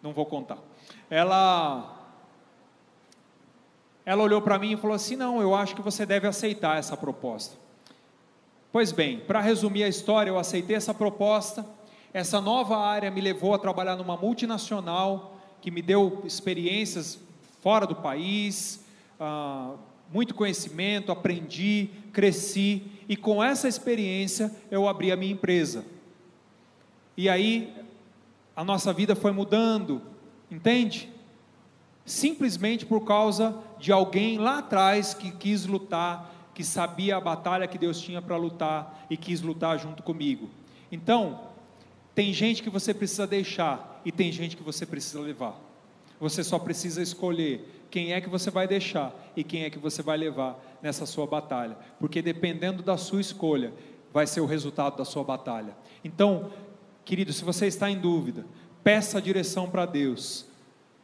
[0.00, 0.58] Não vou contar.
[1.10, 1.97] Ela.
[4.08, 6.96] Ela olhou para mim e falou assim: Não, eu acho que você deve aceitar essa
[6.96, 7.58] proposta.
[8.72, 11.62] Pois bem, para resumir a história, eu aceitei essa proposta.
[12.10, 17.18] Essa nova área me levou a trabalhar numa multinacional que me deu experiências
[17.60, 18.82] fora do país,
[19.20, 19.74] ah,
[20.10, 25.84] muito conhecimento, aprendi, cresci, e com essa experiência eu abri a minha empresa.
[27.14, 27.74] E aí
[28.56, 30.00] a nossa vida foi mudando,
[30.50, 31.10] entende?
[32.08, 37.76] Simplesmente por causa de alguém lá atrás que quis lutar, que sabia a batalha que
[37.76, 40.48] Deus tinha para lutar e quis lutar junto comigo.
[40.90, 41.38] Então,
[42.14, 45.60] tem gente que você precisa deixar e tem gente que você precisa levar.
[46.18, 50.02] Você só precisa escolher quem é que você vai deixar e quem é que você
[50.02, 53.74] vai levar nessa sua batalha, porque dependendo da sua escolha,
[54.14, 55.76] vai ser o resultado da sua batalha.
[56.02, 56.50] Então,
[57.04, 58.46] querido, se você está em dúvida,
[58.82, 60.48] peça a direção para Deus.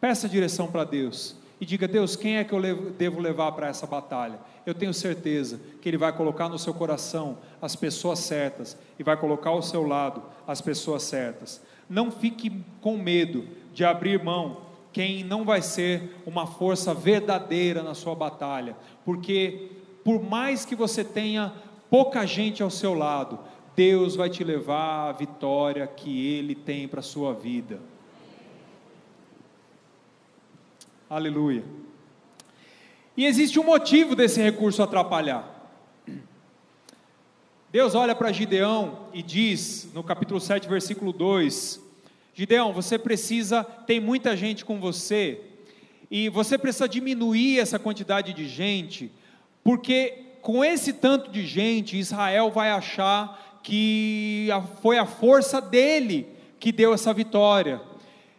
[0.05, 3.87] Peça direção para Deus e diga: Deus, quem é que eu devo levar para essa
[3.87, 4.39] batalha?
[4.67, 9.17] Eu tenho certeza que Ele vai colocar no seu coração as pessoas certas e vai
[9.17, 11.63] colocar ao seu lado as pessoas certas.
[11.89, 14.59] Não fique com medo de abrir mão
[14.93, 19.71] quem não vai ser uma força verdadeira na sua batalha, porque
[20.05, 21.51] por mais que você tenha
[21.89, 23.39] pouca gente ao seu lado,
[23.75, 27.94] Deus vai te levar à vitória que Ele tem para a sua vida.
[31.09, 31.63] Aleluia.
[33.15, 35.53] E existe um motivo desse recurso atrapalhar.
[37.71, 41.79] Deus olha para Gideão e diz, no capítulo 7, versículo 2:
[42.33, 45.43] Gideão, você precisa, tem muita gente com você,
[46.11, 49.13] e você precisa diminuir essa quantidade de gente,
[49.63, 54.49] porque com esse tanto de gente, Israel vai achar que
[54.81, 57.81] foi a força dele que deu essa vitória.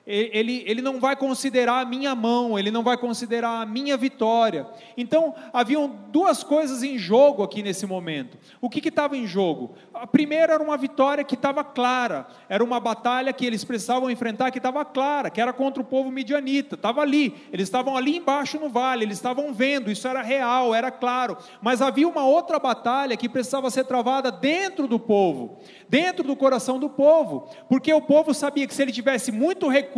[0.06, 4.68] Ele, ele não vai considerar a minha mão, ele não vai considerar a minha vitória.
[4.96, 8.38] Então, haviam duas coisas em jogo aqui nesse momento.
[8.62, 9.76] O que estava em jogo?
[9.94, 14.52] A primeira era uma vitória que estava clara, era uma batalha que eles precisavam enfrentar
[14.52, 18.60] que estava clara, que era contra o povo midianita, estava ali, eles estavam ali embaixo
[18.60, 23.18] no vale, eles estavam vendo, isso era real, era claro, mas havia uma outra batalha
[23.18, 25.58] que precisava ser travada dentro do povo,
[25.90, 29.95] dentro do coração do povo, porque o povo sabia que se ele tivesse muito recurso,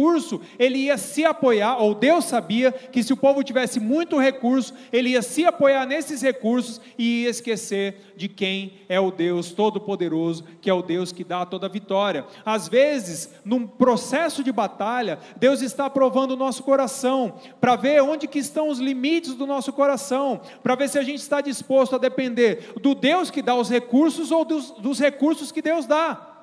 [0.60, 5.10] ele ia se apoiar, ou Deus sabia que se o povo tivesse muito recurso, ele
[5.10, 10.70] ia se apoiar nesses recursos e ia esquecer de quem é o Deus Todo-Poderoso, que
[10.70, 12.26] é o Deus que dá toda a vitória.
[12.46, 18.28] Às vezes, num processo de batalha, Deus está provando o nosso coração, para ver onde
[18.28, 22.00] que estão os limites do nosso coração, para ver se a gente está disposto a
[22.00, 26.36] depender do Deus que dá os recursos ou dos, dos recursos que Deus dá.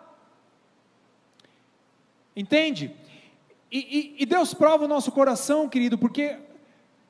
[2.37, 2.93] Entende?
[3.75, 6.37] E, e, e Deus prova o nosso coração, querido, porque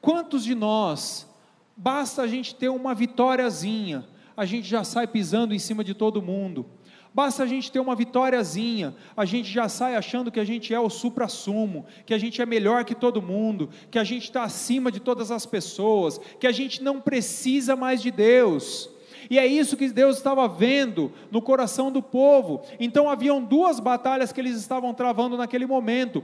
[0.00, 1.28] quantos de nós,
[1.76, 6.22] basta a gente ter uma vitóriazinha, a gente já sai pisando em cima de todo
[6.22, 6.64] mundo.
[7.12, 10.80] Basta a gente ter uma vitóriazinha, a gente já sai achando que a gente é
[10.80, 14.90] o supra-sumo, que a gente é melhor que todo mundo, que a gente está acima
[14.90, 18.88] de todas as pessoas, que a gente não precisa mais de Deus.
[19.30, 22.62] E é isso que Deus estava vendo no coração do povo.
[22.78, 26.22] Então haviam duas batalhas que eles estavam travando naquele momento.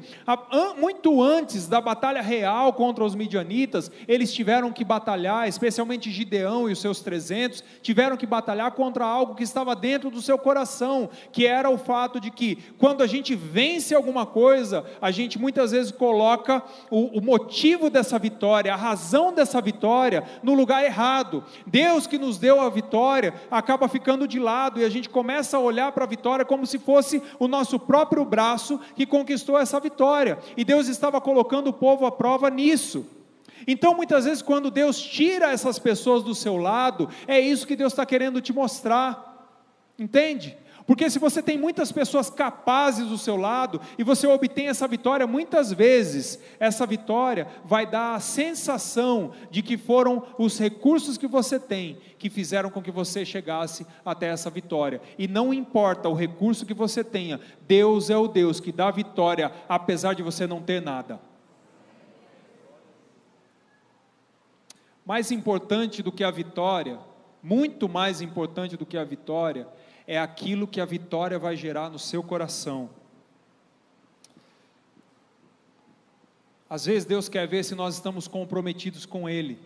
[0.79, 6.73] Muito antes da batalha real contra os midianitas, eles tiveram que batalhar, especialmente Gideão e
[6.73, 11.47] os seus 300, tiveram que batalhar contra algo que estava dentro do seu coração, que
[11.47, 15.91] era o fato de que quando a gente vence alguma coisa, a gente muitas vezes
[15.91, 21.45] coloca o, o motivo dessa vitória, a razão dessa vitória no lugar errado.
[21.67, 25.57] Deus que nos deu a vitória vitória acaba ficando de lado e a gente começa
[25.57, 29.79] a olhar para a vitória como se fosse o nosso próprio braço que conquistou essa
[29.79, 30.41] vitória.
[30.57, 33.07] E Deus estava colocando o povo à prova nisso.
[33.65, 37.93] Então, muitas vezes, quando Deus tira essas pessoas do seu lado, é isso que Deus
[37.93, 39.47] está querendo te mostrar,
[39.97, 40.59] entende?
[40.91, 45.25] Porque se você tem muitas pessoas capazes do seu lado e você obtém essa vitória,
[45.25, 51.61] muitas vezes essa vitória vai dar a sensação de que foram os recursos que você
[51.61, 55.01] tem que fizeram com que você chegasse até essa vitória.
[55.17, 57.39] E não importa o recurso que você tenha,
[57.69, 61.21] Deus é o Deus que dá vitória apesar de você não ter nada.
[65.07, 66.99] Mais importante do que a vitória,
[67.41, 69.69] muito mais importante do que a vitória,
[70.07, 72.91] é aquilo que a vitória vai gerar no seu coração.
[76.69, 79.59] Às vezes Deus quer ver se nós estamos comprometidos com Ele,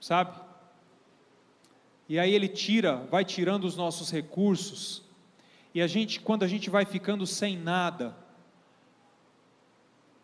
[0.00, 0.38] sabe?
[2.08, 5.02] E aí Ele tira, vai tirando os nossos recursos,
[5.74, 8.14] e a gente, quando a gente vai ficando sem nada,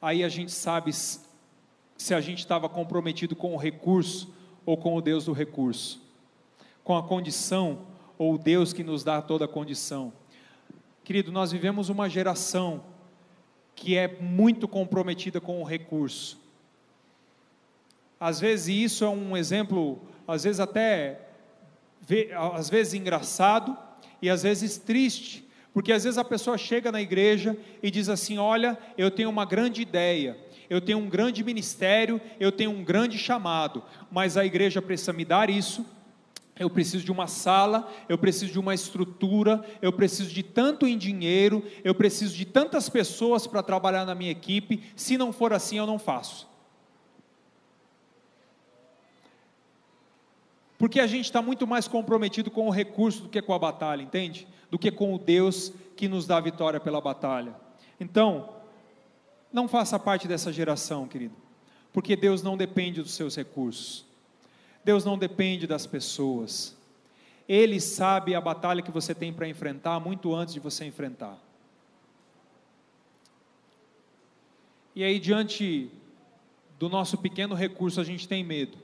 [0.01, 4.35] aí a gente sabe se a gente estava comprometido com o recurso
[4.67, 6.03] ou com o Deus do recurso,
[6.83, 7.87] com a condição
[8.25, 10.13] ou Deus que nos dá toda a condição.
[11.05, 12.83] Querido, nós vivemos uma geração
[13.75, 16.41] que é muito comprometida com o recurso.
[18.19, 21.21] Às vezes isso é um exemplo, às vezes até
[22.55, 23.77] às vezes engraçado
[24.21, 28.39] e às vezes triste, porque às vezes a pessoa chega na igreja e diz assim:
[28.39, 30.39] "Olha, eu tenho uma grande ideia,
[30.71, 35.25] eu tenho um grande ministério, eu tenho um grande chamado, mas a igreja precisa me
[35.25, 35.85] dar isso,
[36.59, 40.97] eu preciso de uma sala, eu preciso de uma estrutura, eu preciso de tanto em
[40.97, 44.83] dinheiro, eu preciso de tantas pessoas para trabalhar na minha equipe.
[44.95, 46.49] Se não for assim, eu não faço.
[50.79, 54.03] Porque a gente está muito mais comprometido com o recurso do que com a batalha,
[54.03, 54.47] entende?
[54.71, 57.55] Do que com o Deus que nos dá a vitória pela batalha.
[57.99, 58.51] Então,
[59.53, 61.35] não faça parte dessa geração, querido,
[61.93, 64.05] porque Deus não depende dos seus recursos.
[64.85, 66.77] Deus não depende das pessoas.
[67.49, 71.39] Ele sabe a batalha que você tem para enfrentar muito antes de você enfrentar.
[74.95, 75.91] E aí, diante
[76.79, 78.79] do nosso pequeno recurso, a gente tem medo.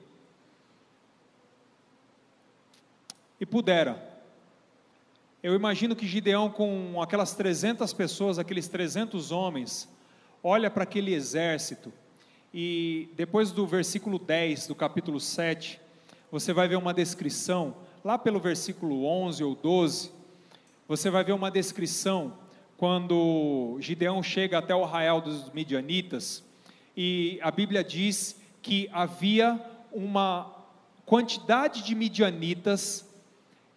[3.41, 4.09] E pudera.
[5.43, 9.89] Eu imagino que Gideão, com aquelas 300 pessoas, aqueles 300 homens,
[10.43, 11.91] olha para aquele exército,
[12.53, 15.80] e depois do versículo 10 do capítulo 7,
[16.31, 17.75] você vai ver uma descrição,
[18.05, 20.13] lá pelo versículo 11 ou 12,
[20.87, 22.35] você vai ver uma descrição
[22.77, 26.45] quando Gideão chega até o arraial dos midianitas,
[26.97, 29.61] e a Bíblia diz que havia
[29.93, 30.55] uma
[31.05, 33.09] quantidade de midianitas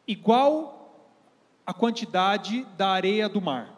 [0.08, 0.96] igual
[1.66, 3.74] à quantidade da areia do mar,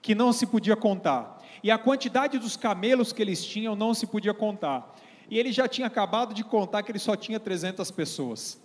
[0.00, 1.38] que não se podia contar.
[1.62, 4.96] e a quantidade dos camelos que eles tinham não se podia contar.
[5.30, 8.60] E ele já tinha acabado de contar que ele só tinha 300 pessoas.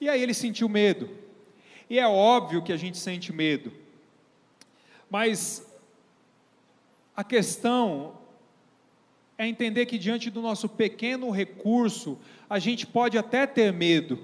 [0.00, 1.08] E aí ele sentiu medo.
[1.88, 3.72] E é óbvio que a gente sente medo.
[5.08, 5.66] Mas
[7.16, 8.18] a questão
[9.36, 14.18] é entender que diante do nosso pequeno recurso, a gente pode até ter medo,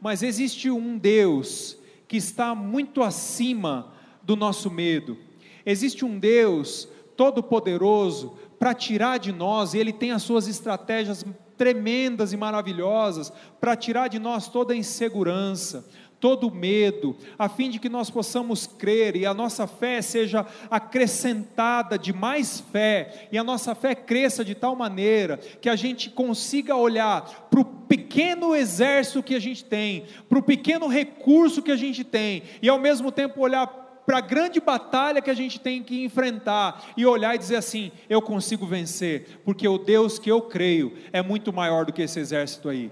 [0.00, 1.76] mas existe um Deus
[2.08, 3.92] que está muito acima
[4.22, 5.18] do nosso medo.
[5.64, 6.88] Existe um Deus
[7.20, 11.22] todo-poderoso para tirar de nós, e Ele tem as suas estratégias
[11.54, 15.86] tremendas e maravilhosas para tirar de nós toda a insegurança,
[16.18, 21.98] todo medo, a fim de que nós possamos crer e a nossa fé seja acrescentada
[21.98, 26.74] de mais fé, e a nossa fé cresça de tal maneira que a gente consiga
[26.74, 31.76] olhar para o pequeno exército que a gente tem, para o pequeno recurso que a
[31.76, 35.82] gente tem, e ao mesmo tempo olhar para a grande batalha que a gente tem
[35.82, 40.42] que enfrentar e olhar e dizer assim: eu consigo vencer, porque o Deus que eu
[40.42, 42.90] creio é muito maior do que esse exército aí.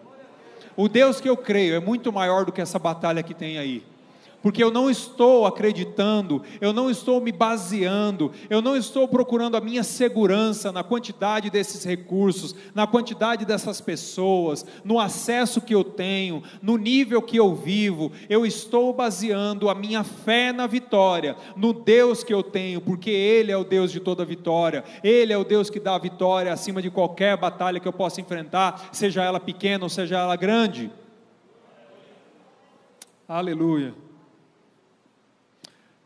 [0.76, 3.84] O Deus que eu creio é muito maior do que essa batalha que tem aí
[4.43, 9.61] porque eu não estou acreditando, eu não estou me baseando, eu não estou procurando a
[9.61, 16.43] minha segurança na quantidade desses recursos, na quantidade dessas pessoas, no acesso que eu tenho,
[16.62, 22.22] no nível que eu vivo, eu estou baseando a minha fé na vitória, no Deus
[22.22, 25.68] que eu tenho, porque Ele é o Deus de toda vitória, Ele é o Deus
[25.68, 29.84] que dá a vitória acima de qualquer batalha que eu possa enfrentar, seja ela pequena
[29.84, 30.91] ou seja ela grande.
[33.28, 34.07] Aleluia.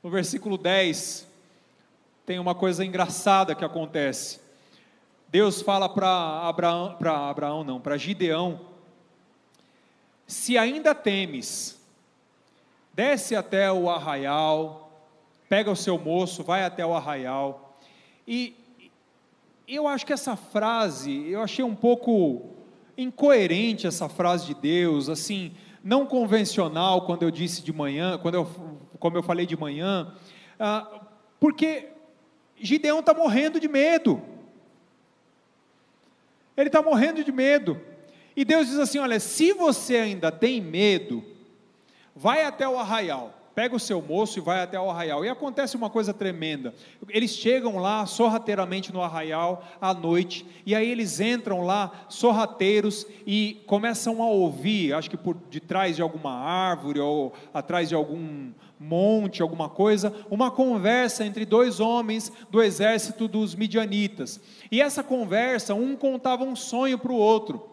[0.02, 1.28] No versículo 10,
[2.26, 4.40] tem uma coisa engraçada que acontece.
[5.28, 6.08] Deus fala para
[6.48, 8.60] Abraão, para Abraão não, para Gideão:
[10.26, 11.80] Se ainda temes,
[12.92, 14.90] desce até o arraial,
[15.48, 17.78] pega o seu moço, vai até o arraial.
[18.26, 18.56] E
[19.68, 22.50] eu acho que essa frase, eu achei um pouco
[22.98, 28.81] incoerente essa frase de Deus, assim, não convencional quando eu disse de manhã, quando eu
[29.02, 30.14] como eu falei de manhã,
[30.60, 31.00] ah,
[31.40, 31.88] porque
[32.56, 34.22] Gideão está morrendo de medo.
[36.56, 37.80] Ele está morrendo de medo.
[38.36, 41.24] E Deus diz assim: olha, se você ainda tem medo,
[42.14, 45.24] vai até o arraial pega o seu moço e vai até o arraial.
[45.24, 46.74] E acontece uma coisa tremenda.
[47.08, 53.62] Eles chegam lá sorrateiramente no arraial à noite, e aí eles entram lá sorrateiros e
[53.66, 59.42] começam a ouvir, acho que por detrás de alguma árvore ou atrás de algum monte,
[59.42, 64.40] alguma coisa, uma conversa entre dois homens do exército dos midianitas.
[64.70, 67.71] E essa conversa, um contava um sonho para o outro.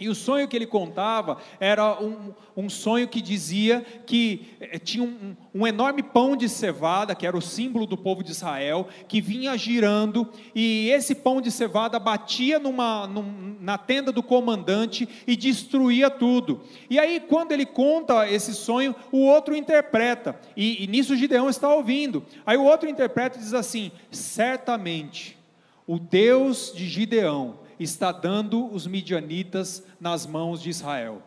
[0.00, 5.02] E o sonho que ele contava era um, um sonho que dizia que eh, tinha
[5.02, 9.20] um, um, enorme pão de cevada, que era o símbolo do povo de Israel, que
[9.20, 15.36] vinha girando, e esse pão de cevada batia numa, num, na tenda do comandante e
[15.36, 16.60] destruía tudo.
[16.88, 21.72] E aí, quando ele conta esse sonho, o outro interpreta, e, e nisso Gideão está
[21.72, 22.24] ouvindo.
[22.46, 25.38] Aí o outro interpreta e diz assim: certamente
[25.86, 31.22] o Deus de Gideão está dando os midianitas nas mãos de Israel.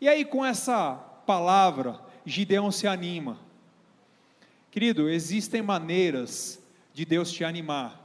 [0.00, 0.94] E aí, com essa
[1.26, 3.38] palavra, Gideão se anima.
[4.70, 6.60] Querido, existem maneiras
[6.92, 8.00] de Deus te animar.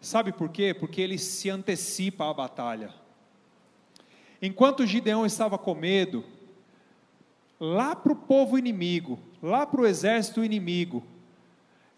[0.00, 0.74] Sabe por quê?
[0.74, 2.92] Porque ele se antecipa à batalha.
[4.42, 6.24] Enquanto Gideão estava com medo,
[7.58, 11.02] lá para o povo inimigo, lá para o exército inimigo,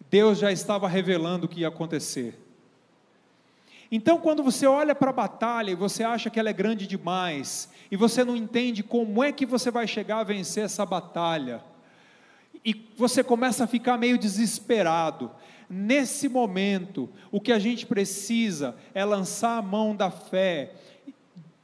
[0.09, 2.37] Deus já estava revelando o que ia acontecer.
[3.91, 7.69] Então, quando você olha para a batalha e você acha que ela é grande demais,
[7.89, 11.63] e você não entende como é que você vai chegar a vencer essa batalha,
[12.65, 15.31] e você começa a ficar meio desesperado,
[15.69, 20.73] nesse momento, o que a gente precisa é lançar a mão da fé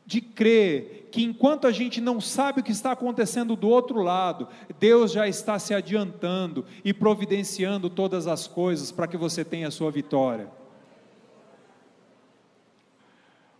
[0.05, 4.47] de crer que enquanto a gente não sabe o que está acontecendo do outro lado,
[4.79, 9.71] Deus já está se adiantando e providenciando todas as coisas para que você tenha a
[9.71, 10.49] sua vitória.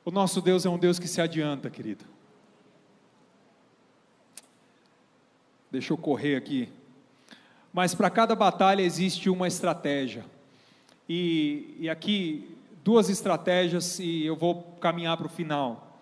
[0.04, 2.04] O nosso Deus é um Deus que se adianta, querido.
[5.70, 6.70] Deixa eu correr aqui.
[7.72, 10.26] Mas para cada batalha existe uma estratégia.
[11.08, 15.93] E, e aqui, duas estratégias, e eu vou caminhar para o final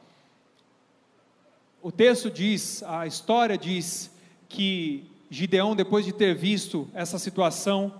[1.81, 4.11] o texto diz, a história diz
[4.47, 7.93] que Gideão, depois de ter visto essa situação,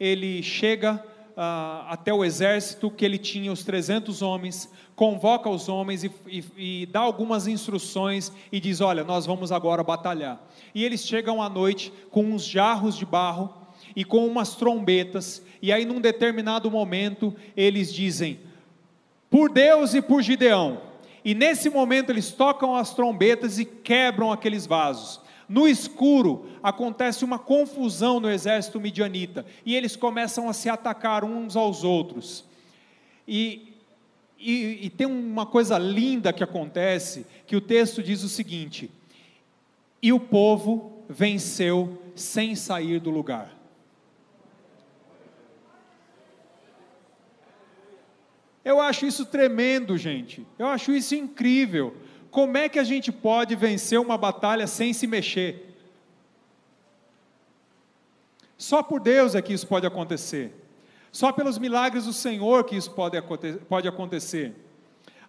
[0.00, 1.04] ele chega
[1.36, 6.44] ah, até o exército, que ele tinha os 300 homens, convoca os homens e, e,
[6.56, 10.42] e dá algumas instruções e diz: Olha, nós vamos agora batalhar.
[10.74, 13.54] E eles chegam à noite com uns jarros de barro
[13.94, 18.40] e com umas trombetas, e aí num determinado momento eles dizem:
[19.30, 20.87] Por Deus e por Gideão.
[21.28, 25.20] E nesse momento eles tocam as trombetas e quebram aqueles vasos.
[25.46, 31.54] No escuro acontece uma confusão no exército midianita e eles começam a se atacar uns
[31.54, 32.46] aos outros.
[33.28, 33.74] E,
[34.38, 38.90] e, e, tem uma coisa linda que acontece, que o texto diz o seguinte:
[40.00, 43.54] e o povo venceu sem sair do lugar.
[48.68, 50.46] Eu acho isso tremendo, gente.
[50.58, 51.96] Eu acho isso incrível.
[52.30, 55.74] Como é que a gente pode vencer uma batalha sem se mexer?
[58.58, 60.52] Só por Deus é que isso pode acontecer.
[61.10, 63.18] Só pelos milagres do Senhor que isso pode,
[63.66, 64.54] pode acontecer.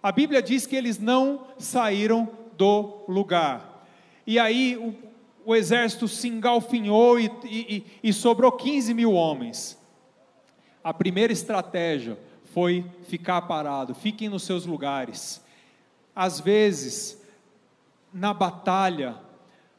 [0.02, 2.28] A Bíblia diz que eles não saíram
[2.58, 3.86] do lugar.
[4.26, 4.94] E aí o,
[5.46, 9.78] o exército se engalfinhou e, e, e sobrou 15 mil homens.
[10.84, 12.18] A primeira estratégia
[12.52, 15.42] foi ficar parado, fiquem nos seus lugares.
[16.14, 17.20] Às vezes,
[18.12, 19.16] na batalha,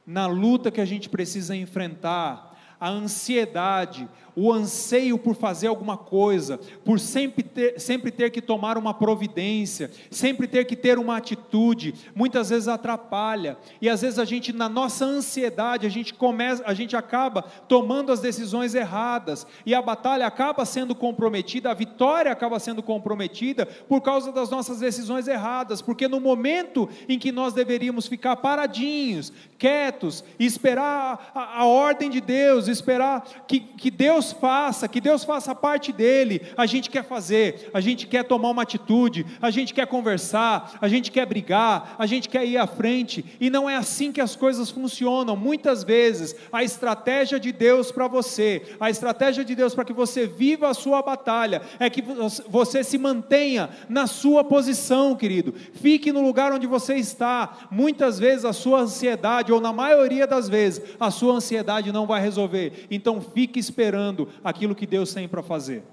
[0.06, 6.60] na luta que a gente precisa enfrentar, a ansiedade, o anseio por fazer alguma coisa,
[6.84, 11.94] por sempre ter, sempre ter que tomar uma providência, sempre ter que ter uma atitude,
[12.16, 13.58] muitas vezes atrapalha.
[13.82, 18.12] E às vezes a gente, na nossa ansiedade, a gente começa, a gente acaba tomando
[18.12, 24.02] as decisões erradas, e a batalha acaba sendo comprometida, a vitória acaba sendo comprometida por
[24.02, 30.24] causa das nossas decisões erradas, porque no momento em que nós deveríamos ficar paradinhos, quietos,
[30.40, 35.56] esperar a, a ordem de Deus, esperar que, que Deus Deus faça, que Deus faça
[35.56, 36.44] parte dele.
[36.56, 40.88] A gente quer fazer, a gente quer tomar uma atitude, a gente quer conversar, a
[40.88, 44.36] gente quer brigar, a gente quer ir à frente, e não é assim que as
[44.36, 45.36] coisas funcionam.
[45.36, 50.28] Muitas vezes, a estratégia de Deus para você, a estratégia de Deus para que você
[50.28, 52.04] viva a sua batalha, é que
[52.48, 55.52] você se mantenha na sua posição, querido.
[55.74, 57.58] Fique no lugar onde você está.
[57.72, 62.22] Muitas vezes a sua ansiedade, ou na maioria das vezes, a sua ansiedade não vai
[62.22, 62.86] resolver.
[62.92, 64.11] Então fique esperando
[64.44, 65.84] aquilo que Deus tem para fazer.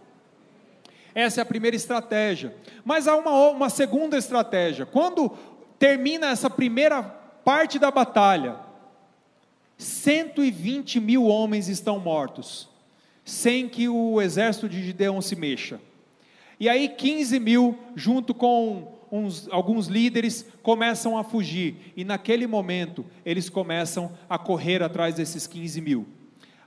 [1.14, 2.54] Essa é a primeira estratégia.
[2.84, 4.86] Mas há uma, uma segunda estratégia.
[4.86, 5.30] Quando
[5.78, 8.56] termina essa primeira parte da batalha,
[9.76, 12.68] 120 mil homens estão mortos,
[13.24, 15.80] sem que o exército de Gideão se mexa.
[16.60, 21.92] E aí 15 mil, junto com uns, alguns líderes, começam a fugir.
[21.96, 26.06] E naquele momento, eles começam a correr atrás desses 15 mil.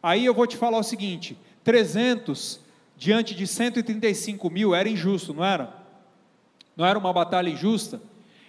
[0.01, 2.59] Aí eu vou te falar o seguinte: 300
[2.97, 5.75] diante de 135 mil era injusto, não era?
[6.75, 8.01] Não era uma batalha injusta?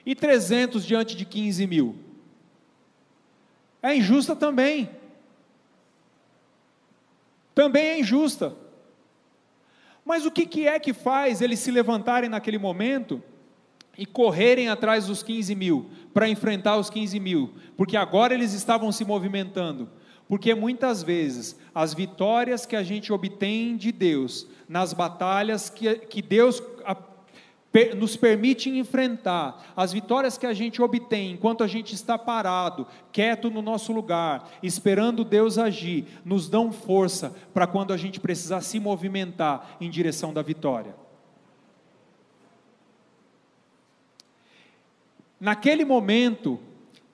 [0.04, 1.96] E 300 diante de 15 mil?
[3.82, 4.88] É injusta também.
[7.54, 8.56] Também é injusta.
[10.04, 13.22] Mas o que, que é que faz eles se levantarem naquele momento
[13.96, 17.54] e correrem atrás dos 15 mil, para enfrentar os 15 mil?
[17.76, 19.88] Porque agora eles estavam se movimentando
[20.28, 26.22] porque muitas vezes as vitórias que a gente obtém de Deus, nas batalhas que, que
[26.22, 26.62] Deus
[27.96, 33.50] nos permite enfrentar, as vitórias que a gente obtém enquanto a gente está parado, quieto
[33.50, 38.78] no nosso lugar, esperando Deus agir, nos dão força para quando a gente precisar se
[38.78, 40.94] movimentar em direção da vitória.
[45.40, 46.60] Naquele momento,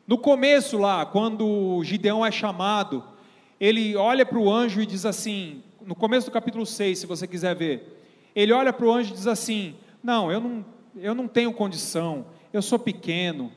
[0.08, 3.04] no começo lá, quando Gideão é chamado,
[3.60, 7.26] ele olha para o anjo e diz assim, no começo do capítulo 6, se você
[7.26, 8.02] quiser ver,
[8.34, 10.64] ele olha para o anjo e diz assim: Não, eu não,
[10.96, 13.52] eu não tenho condição, eu sou pequeno,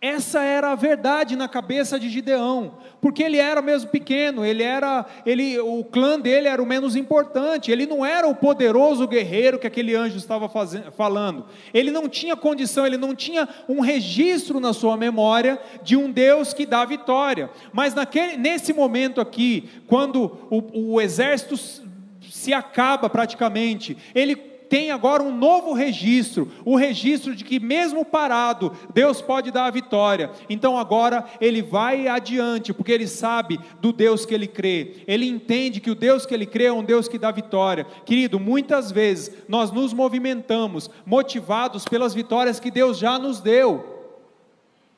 [0.00, 5.06] essa era a verdade na cabeça de Gideão, porque ele era mesmo pequeno, ele era,
[5.24, 9.66] ele, o clã dele era o menos importante, ele não era o poderoso guerreiro que
[9.66, 11.46] aquele anjo estava fazendo, falando.
[11.72, 16.52] Ele não tinha condição, ele não tinha um registro na sua memória de um Deus
[16.52, 17.50] que dá vitória.
[17.72, 25.22] Mas naquele, nesse momento aqui, quando o, o exército se acaba praticamente, ele tem agora
[25.22, 30.30] um novo registro, o registro de que mesmo parado, Deus pode dar a vitória.
[30.48, 35.04] Então agora ele vai adiante, porque ele sabe do Deus que ele crê.
[35.06, 37.86] Ele entende que o Deus que ele crê é um Deus que dá vitória.
[38.04, 43.96] Querido, muitas vezes nós nos movimentamos motivados pelas vitórias que Deus já nos deu.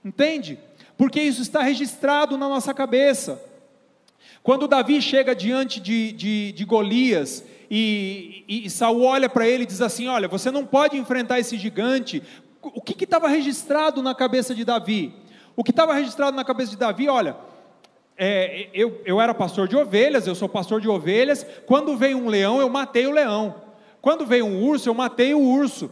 [0.05, 0.59] Entende?
[0.97, 3.43] Porque isso está registrado na nossa cabeça.
[4.43, 9.64] Quando Davi chega diante de, de, de Golias, e, e, e Saul olha para ele
[9.64, 12.23] e diz assim: Olha, você não pode enfrentar esse gigante.
[12.62, 15.14] O que estava registrado na cabeça de Davi?
[15.55, 17.37] O que estava registrado na cabeça de Davi, olha,
[18.16, 21.47] é, eu, eu era pastor de ovelhas, eu sou pastor de ovelhas.
[21.66, 23.55] Quando veio um leão, eu matei o leão.
[24.01, 25.91] Quando veio um urso, eu matei o urso.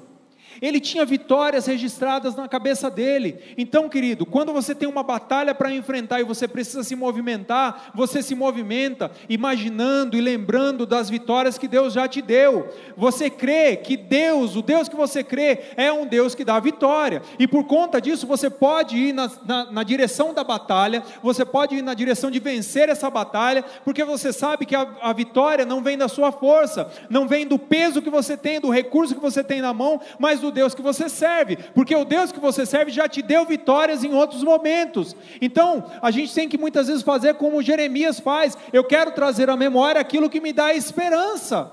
[0.61, 3.39] Ele tinha vitórias registradas na cabeça dele.
[3.57, 8.23] Então, querido, quando você tem uma batalha para enfrentar e você precisa se movimentar, você
[8.23, 12.69] se movimenta imaginando e lembrando das vitórias que Deus já te deu.
[12.97, 17.23] Você crê que Deus, o Deus que você crê, é um Deus que dá vitória.
[17.39, 21.77] E por conta disso, você pode ir na, na, na direção da batalha, você pode
[21.77, 25.83] ir na direção de vencer essa batalha, porque você sabe que a, a vitória não
[25.83, 29.43] vem da sua força, não vem do peso que você tem, do recurso que você
[29.43, 32.91] tem na mão, mas do Deus que você serve, porque o Deus que você serve
[32.91, 35.17] já te deu vitórias em outros momentos.
[35.41, 39.57] Então, a gente tem que muitas vezes fazer como Jeremias faz: eu quero trazer à
[39.57, 41.73] memória aquilo que me dá esperança.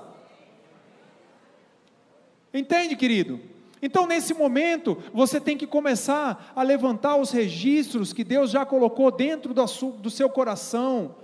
[2.52, 3.40] Entende, querido?
[3.82, 9.10] Então, nesse momento, você tem que começar a levantar os registros que Deus já colocou
[9.10, 11.16] dentro do seu coração,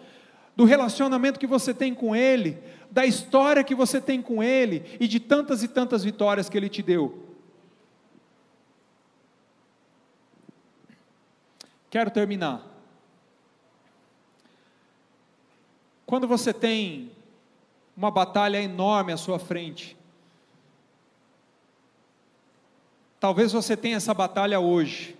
[0.54, 2.58] do relacionamento que você tem com Ele,
[2.90, 6.68] da história que você tem com Ele e de tantas e tantas vitórias que Ele
[6.68, 7.29] te deu.
[11.90, 12.62] Quero terminar.
[16.06, 17.10] Quando você tem
[17.96, 19.96] uma batalha enorme à sua frente,
[23.18, 25.16] talvez você tenha essa batalha hoje.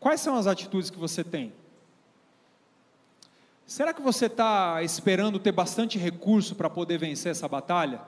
[0.00, 1.52] Quais são as atitudes que você tem?
[3.66, 8.00] Será que você está esperando ter bastante recurso para poder vencer essa batalha?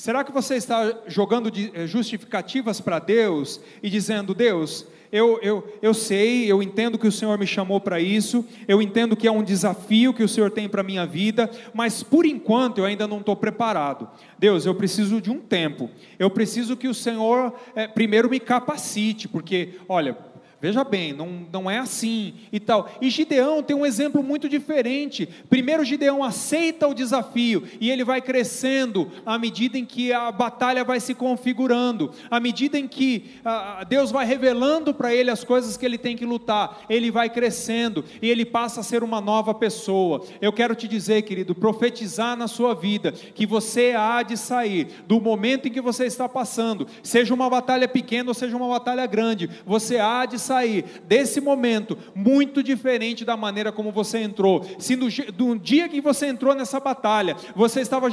[0.00, 5.92] Será que você está jogando eh, justificativas para Deus e dizendo: Deus, eu, eu, eu
[5.92, 9.42] sei, eu entendo que o Senhor me chamou para isso, eu entendo que é um
[9.42, 13.18] desafio que o Senhor tem para a minha vida, mas por enquanto eu ainda não
[13.18, 14.08] estou preparado.
[14.38, 19.28] Deus, eu preciso de um tempo, eu preciso que o Senhor é, primeiro me capacite,
[19.28, 20.16] porque, olha,
[20.60, 22.90] Veja bem, não, não é assim e tal.
[23.00, 25.26] E Gideão tem um exemplo muito diferente.
[25.48, 30.84] Primeiro, Gideão aceita o desafio e ele vai crescendo à medida em que a batalha
[30.84, 35.78] vai se configurando, à medida em que ah, Deus vai revelando para ele as coisas
[35.78, 36.82] que ele tem que lutar.
[36.90, 40.22] Ele vai crescendo e ele passa a ser uma nova pessoa.
[40.42, 45.18] Eu quero te dizer, querido, profetizar na sua vida que você há de sair do
[45.22, 49.48] momento em que você está passando, seja uma batalha pequena ou seja uma batalha grande,
[49.64, 54.66] você há de sair sair desse momento muito diferente da maneira como você entrou.
[54.80, 58.08] Se no, dia que você entrou nessa batalha, você estava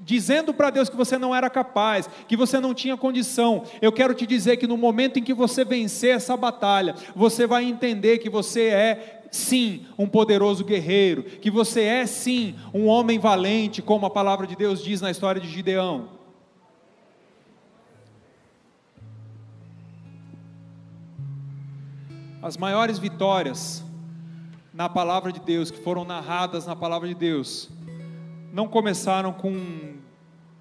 [0.00, 4.12] dizendo para Deus que você não era capaz, que você não tinha condição, eu quero
[4.12, 8.28] te dizer que no momento em que você vencer essa batalha, você vai entender que
[8.28, 14.10] você é sim um poderoso guerreiro, que você é sim um homem valente, como a
[14.10, 16.17] palavra de Deus diz na história de Gideão.
[22.40, 23.84] As maiores vitórias
[24.72, 27.68] na palavra de Deus, que foram narradas na palavra de Deus,
[28.52, 29.96] não começaram com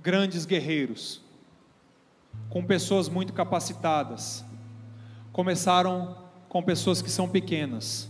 [0.01, 1.21] grandes guerreiros,
[2.49, 4.43] com pessoas muito capacitadas,
[5.31, 6.17] começaram
[6.49, 8.09] com pessoas que são pequenas,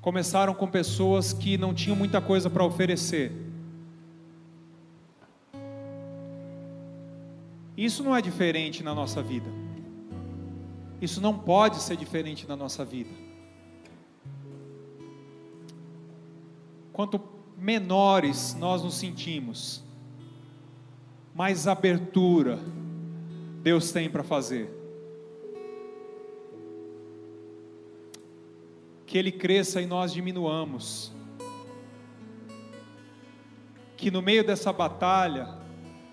[0.00, 3.30] começaram com pessoas que não tinham muita coisa para oferecer.
[7.76, 9.63] Isso não é diferente na nossa vida.
[11.04, 13.10] Isso não pode ser diferente na nossa vida.
[16.94, 17.20] Quanto
[17.58, 19.84] menores nós nos sentimos,
[21.34, 22.58] mais abertura
[23.62, 24.70] Deus tem para fazer.
[29.04, 31.12] Que Ele cresça e nós diminuamos.
[33.94, 35.54] Que no meio dessa batalha,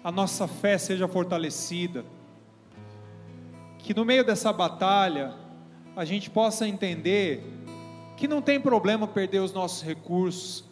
[0.04, 2.04] a nossa fé seja fortalecida
[3.84, 5.34] que no meio dessa batalha
[5.96, 7.44] a gente possa entender
[8.16, 10.64] que não tem problema perder os nossos recursos,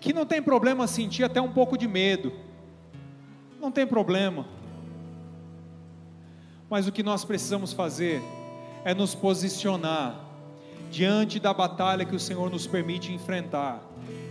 [0.00, 2.32] que não tem problema sentir até um pouco de medo,
[3.60, 4.46] não tem problema.
[6.68, 8.22] Mas o que nós precisamos fazer
[8.84, 10.18] é nos posicionar
[10.90, 13.82] diante da batalha que o Senhor nos permite enfrentar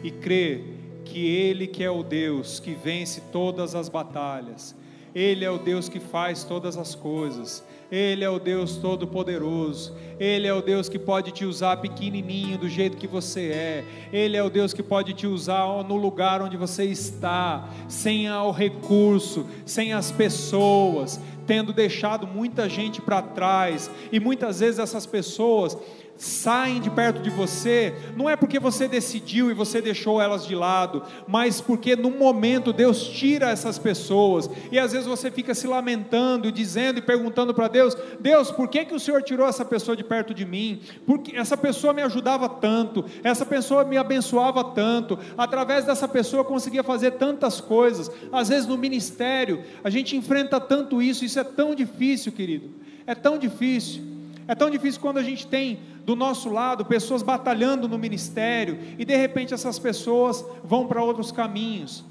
[0.03, 4.75] e crer que Ele que é o Deus que vence todas as batalhas,
[5.13, 7.63] ele é o Deus que faz todas as coisas.
[7.91, 9.93] Ele é o Deus todo-poderoso.
[10.17, 13.85] Ele é o Deus que pode te usar pequenininho do jeito que você é.
[14.13, 18.51] Ele é o Deus que pode te usar no lugar onde você está, sem o
[18.51, 21.19] recurso, sem as pessoas.
[21.45, 25.77] tendo deixado muita gente para trás, e muitas vezes essas pessoas
[26.21, 30.53] saem de perto de você, não é porque você decidiu e você deixou elas de
[30.53, 35.65] lado, mas porque no momento Deus tira essas pessoas, e às vezes você fica se
[35.65, 39.97] lamentando dizendo e perguntando para Deus: Deus, por que, que o Senhor tirou essa pessoa
[39.97, 40.81] de perto de mim?
[41.07, 46.45] Porque essa pessoa me ajudava tanto, essa pessoa me abençoava tanto, através dessa pessoa eu
[46.45, 48.11] conseguia fazer tantas coisas.
[48.31, 52.69] Às vezes no ministério a gente enfrenta tanto isso, isso é tão difícil, querido,
[53.07, 54.10] é tão difícil.
[54.51, 59.05] É tão difícil quando a gente tem do nosso lado pessoas batalhando no ministério e
[59.05, 62.03] de repente essas pessoas vão para outros caminhos.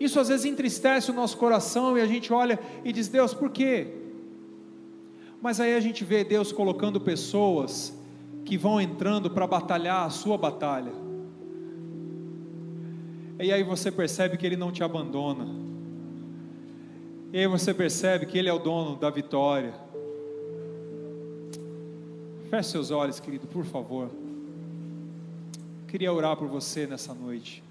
[0.00, 3.50] Isso às vezes entristece o nosso coração e a gente olha e diz: Deus, por
[3.50, 3.88] quê?
[5.42, 7.92] Mas aí a gente vê Deus colocando pessoas
[8.42, 10.92] que vão entrando para batalhar a sua batalha.
[13.38, 15.46] E aí você percebe que Ele não te abandona.
[17.34, 19.91] E aí você percebe que Ele é o dono da vitória.
[22.52, 24.10] Feche seus olhos, querido, por favor.
[25.88, 27.64] Queria orar por você nessa noite.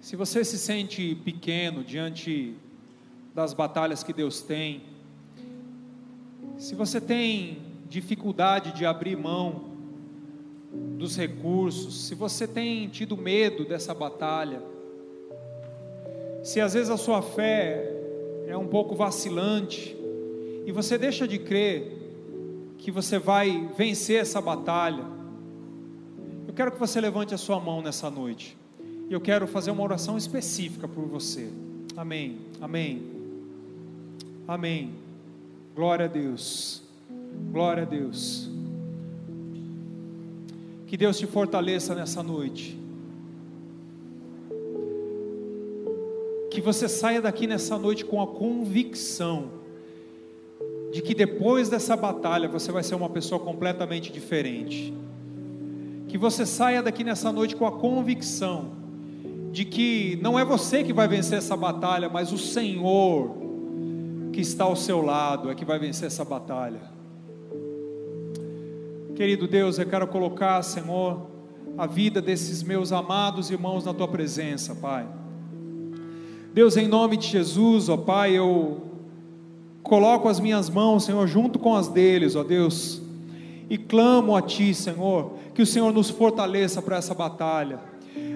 [0.00, 2.54] Se você se sente pequeno diante
[3.34, 4.80] das batalhas que Deus tem,
[6.56, 7.58] se você tem
[7.90, 9.66] dificuldade de abrir mão
[10.96, 14.62] dos recursos, se você tem tido medo dessa batalha,
[16.42, 17.90] se às vezes a sua fé
[18.46, 19.96] é um pouco vacilante
[20.66, 21.98] e você deixa de crer
[22.78, 25.04] que você vai vencer essa batalha,
[26.48, 28.56] eu quero que você levante a sua mão nessa noite.
[29.08, 31.48] E eu quero fazer uma oração específica por você.
[31.96, 32.38] Amém.
[32.60, 33.02] Amém.
[34.48, 34.94] Amém.
[35.74, 36.82] Glória a Deus.
[37.52, 38.48] Glória a Deus.
[40.86, 42.78] Que Deus te fortaleça nessa noite.
[46.50, 49.60] Que você saia daqui nessa noite com a convicção
[50.92, 54.92] de que depois dessa batalha você vai ser uma pessoa completamente diferente.
[56.08, 58.72] Que você saia daqui nessa noite com a convicção
[59.52, 63.36] de que não é você que vai vencer essa batalha, mas o Senhor
[64.32, 66.80] que está ao seu lado é que vai vencer essa batalha.
[69.14, 71.26] Querido Deus, eu quero colocar, Senhor,
[71.78, 75.19] a vida desses meus amados irmãos na tua presença, Pai.
[76.52, 78.80] Deus, em nome de Jesus, ó Pai, eu
[79.82, 83.00] coloco as minhas mãos, Senhor, junto com as deles, ó Deus,
[83.68, 87.78] e clamo a Ti, Senhor, que o Senhor nos fortaleça para essa batalha.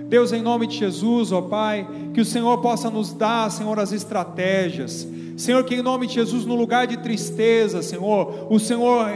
[0.08, 3.90] Deus, em nome de Jesus, ó Pai, que o Senhor possa nos dar, Senhor, as
[3.90, 5.08] estratégias.
[5.36, 9.10] Senhor, que em nome de Jesus, no lugar de tristeza, Senhor, o Senhor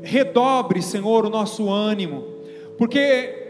[0.00, 2.22] redobre, Senhor, o nosso ânimo,
[2.78, 3.41] porque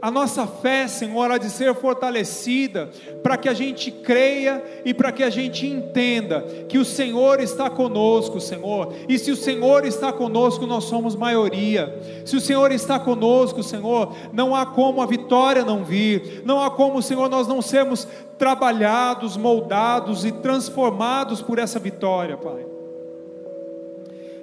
[0.00, 2.90] a nossa fé, Senhor, há de ser fortalecida
[3.22, 7.70] para que a gente creia e para que a gente entenda que o Senhor está
[7.70, 8.92] conosco, Senhor.
[9.08, 11.98] E se o Senhor está conosco, nós somos maioria.
[12.26, 16.42] Se o Senhor está conosco, Senhor, não há como a vitória não vir.
[16.44, 18.06] Não há como, Senhor, nós não sermos
[18.38, 22.66] trabalhados, moldados e transformados por essa vitória, Pai.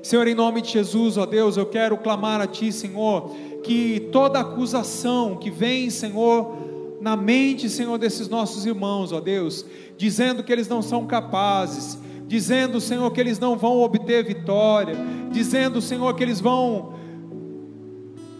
[0.02, 3.32] Senhor, em nome de Jesus, ó Deus, eu quero clamar a Ti, Senhor
[3.64, 6.56] que toda acusação que vem, Senhor,
[7.02, 9.66] na mente, Senhor, desses nossos irmãos, ó Deus,
[9.98, 11.98] dizendo que eles não são capazes,
[12.28, 14.96] dizendo, Senhor, que eles não vão obter vitória,
[15.32, 16.94] dizendo, Senhor, que eles vão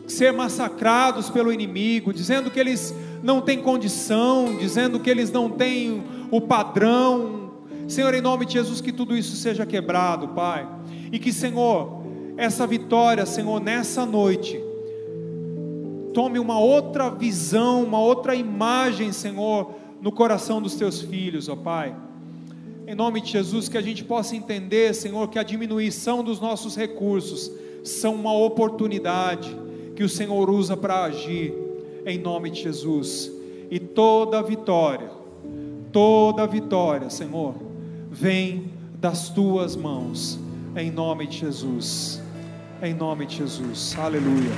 [0.08, 6.04] ser massacrados pelo inimigo, dizendo que eles não têm condição, dizendo que eles não têm
[6.32, 7.52] o padrão.
[7.88, 10.68] Senhor, em nome de Jesus, que tudo isso seja quebrado, Pai,
[11.12, 12.02] e que, Senhor,
[12.38, 14.60] essa vitória, Senhor, nessa noite,
[16.14, 21.96] tome uma outra visão, uma outra imagem, Senhor, no coração dos teus filhos, ó Pai.
[22.86, 26.76] Em nome de Jesus, que a gente possa entender, Senhor, que a diminuição dos nossos
[26.76, 27.52] recursos
[27.84, 29.56] são uma oportunidade
[29.96, 31.54] que o Senhor usa para agir,
[32.06, 33.32] em nome de Jesus.
[33.72, 35.10] E toda vitória,
[35.92, 37.56] toda vitória, Senhor,
[38.12, 40.40] vem das tuas mãos,
[40.76, 42.22] em nome de Jesus.
[42.82, 43.96] Em nome de Jesus.
[43.98, 44.52] Aleluia.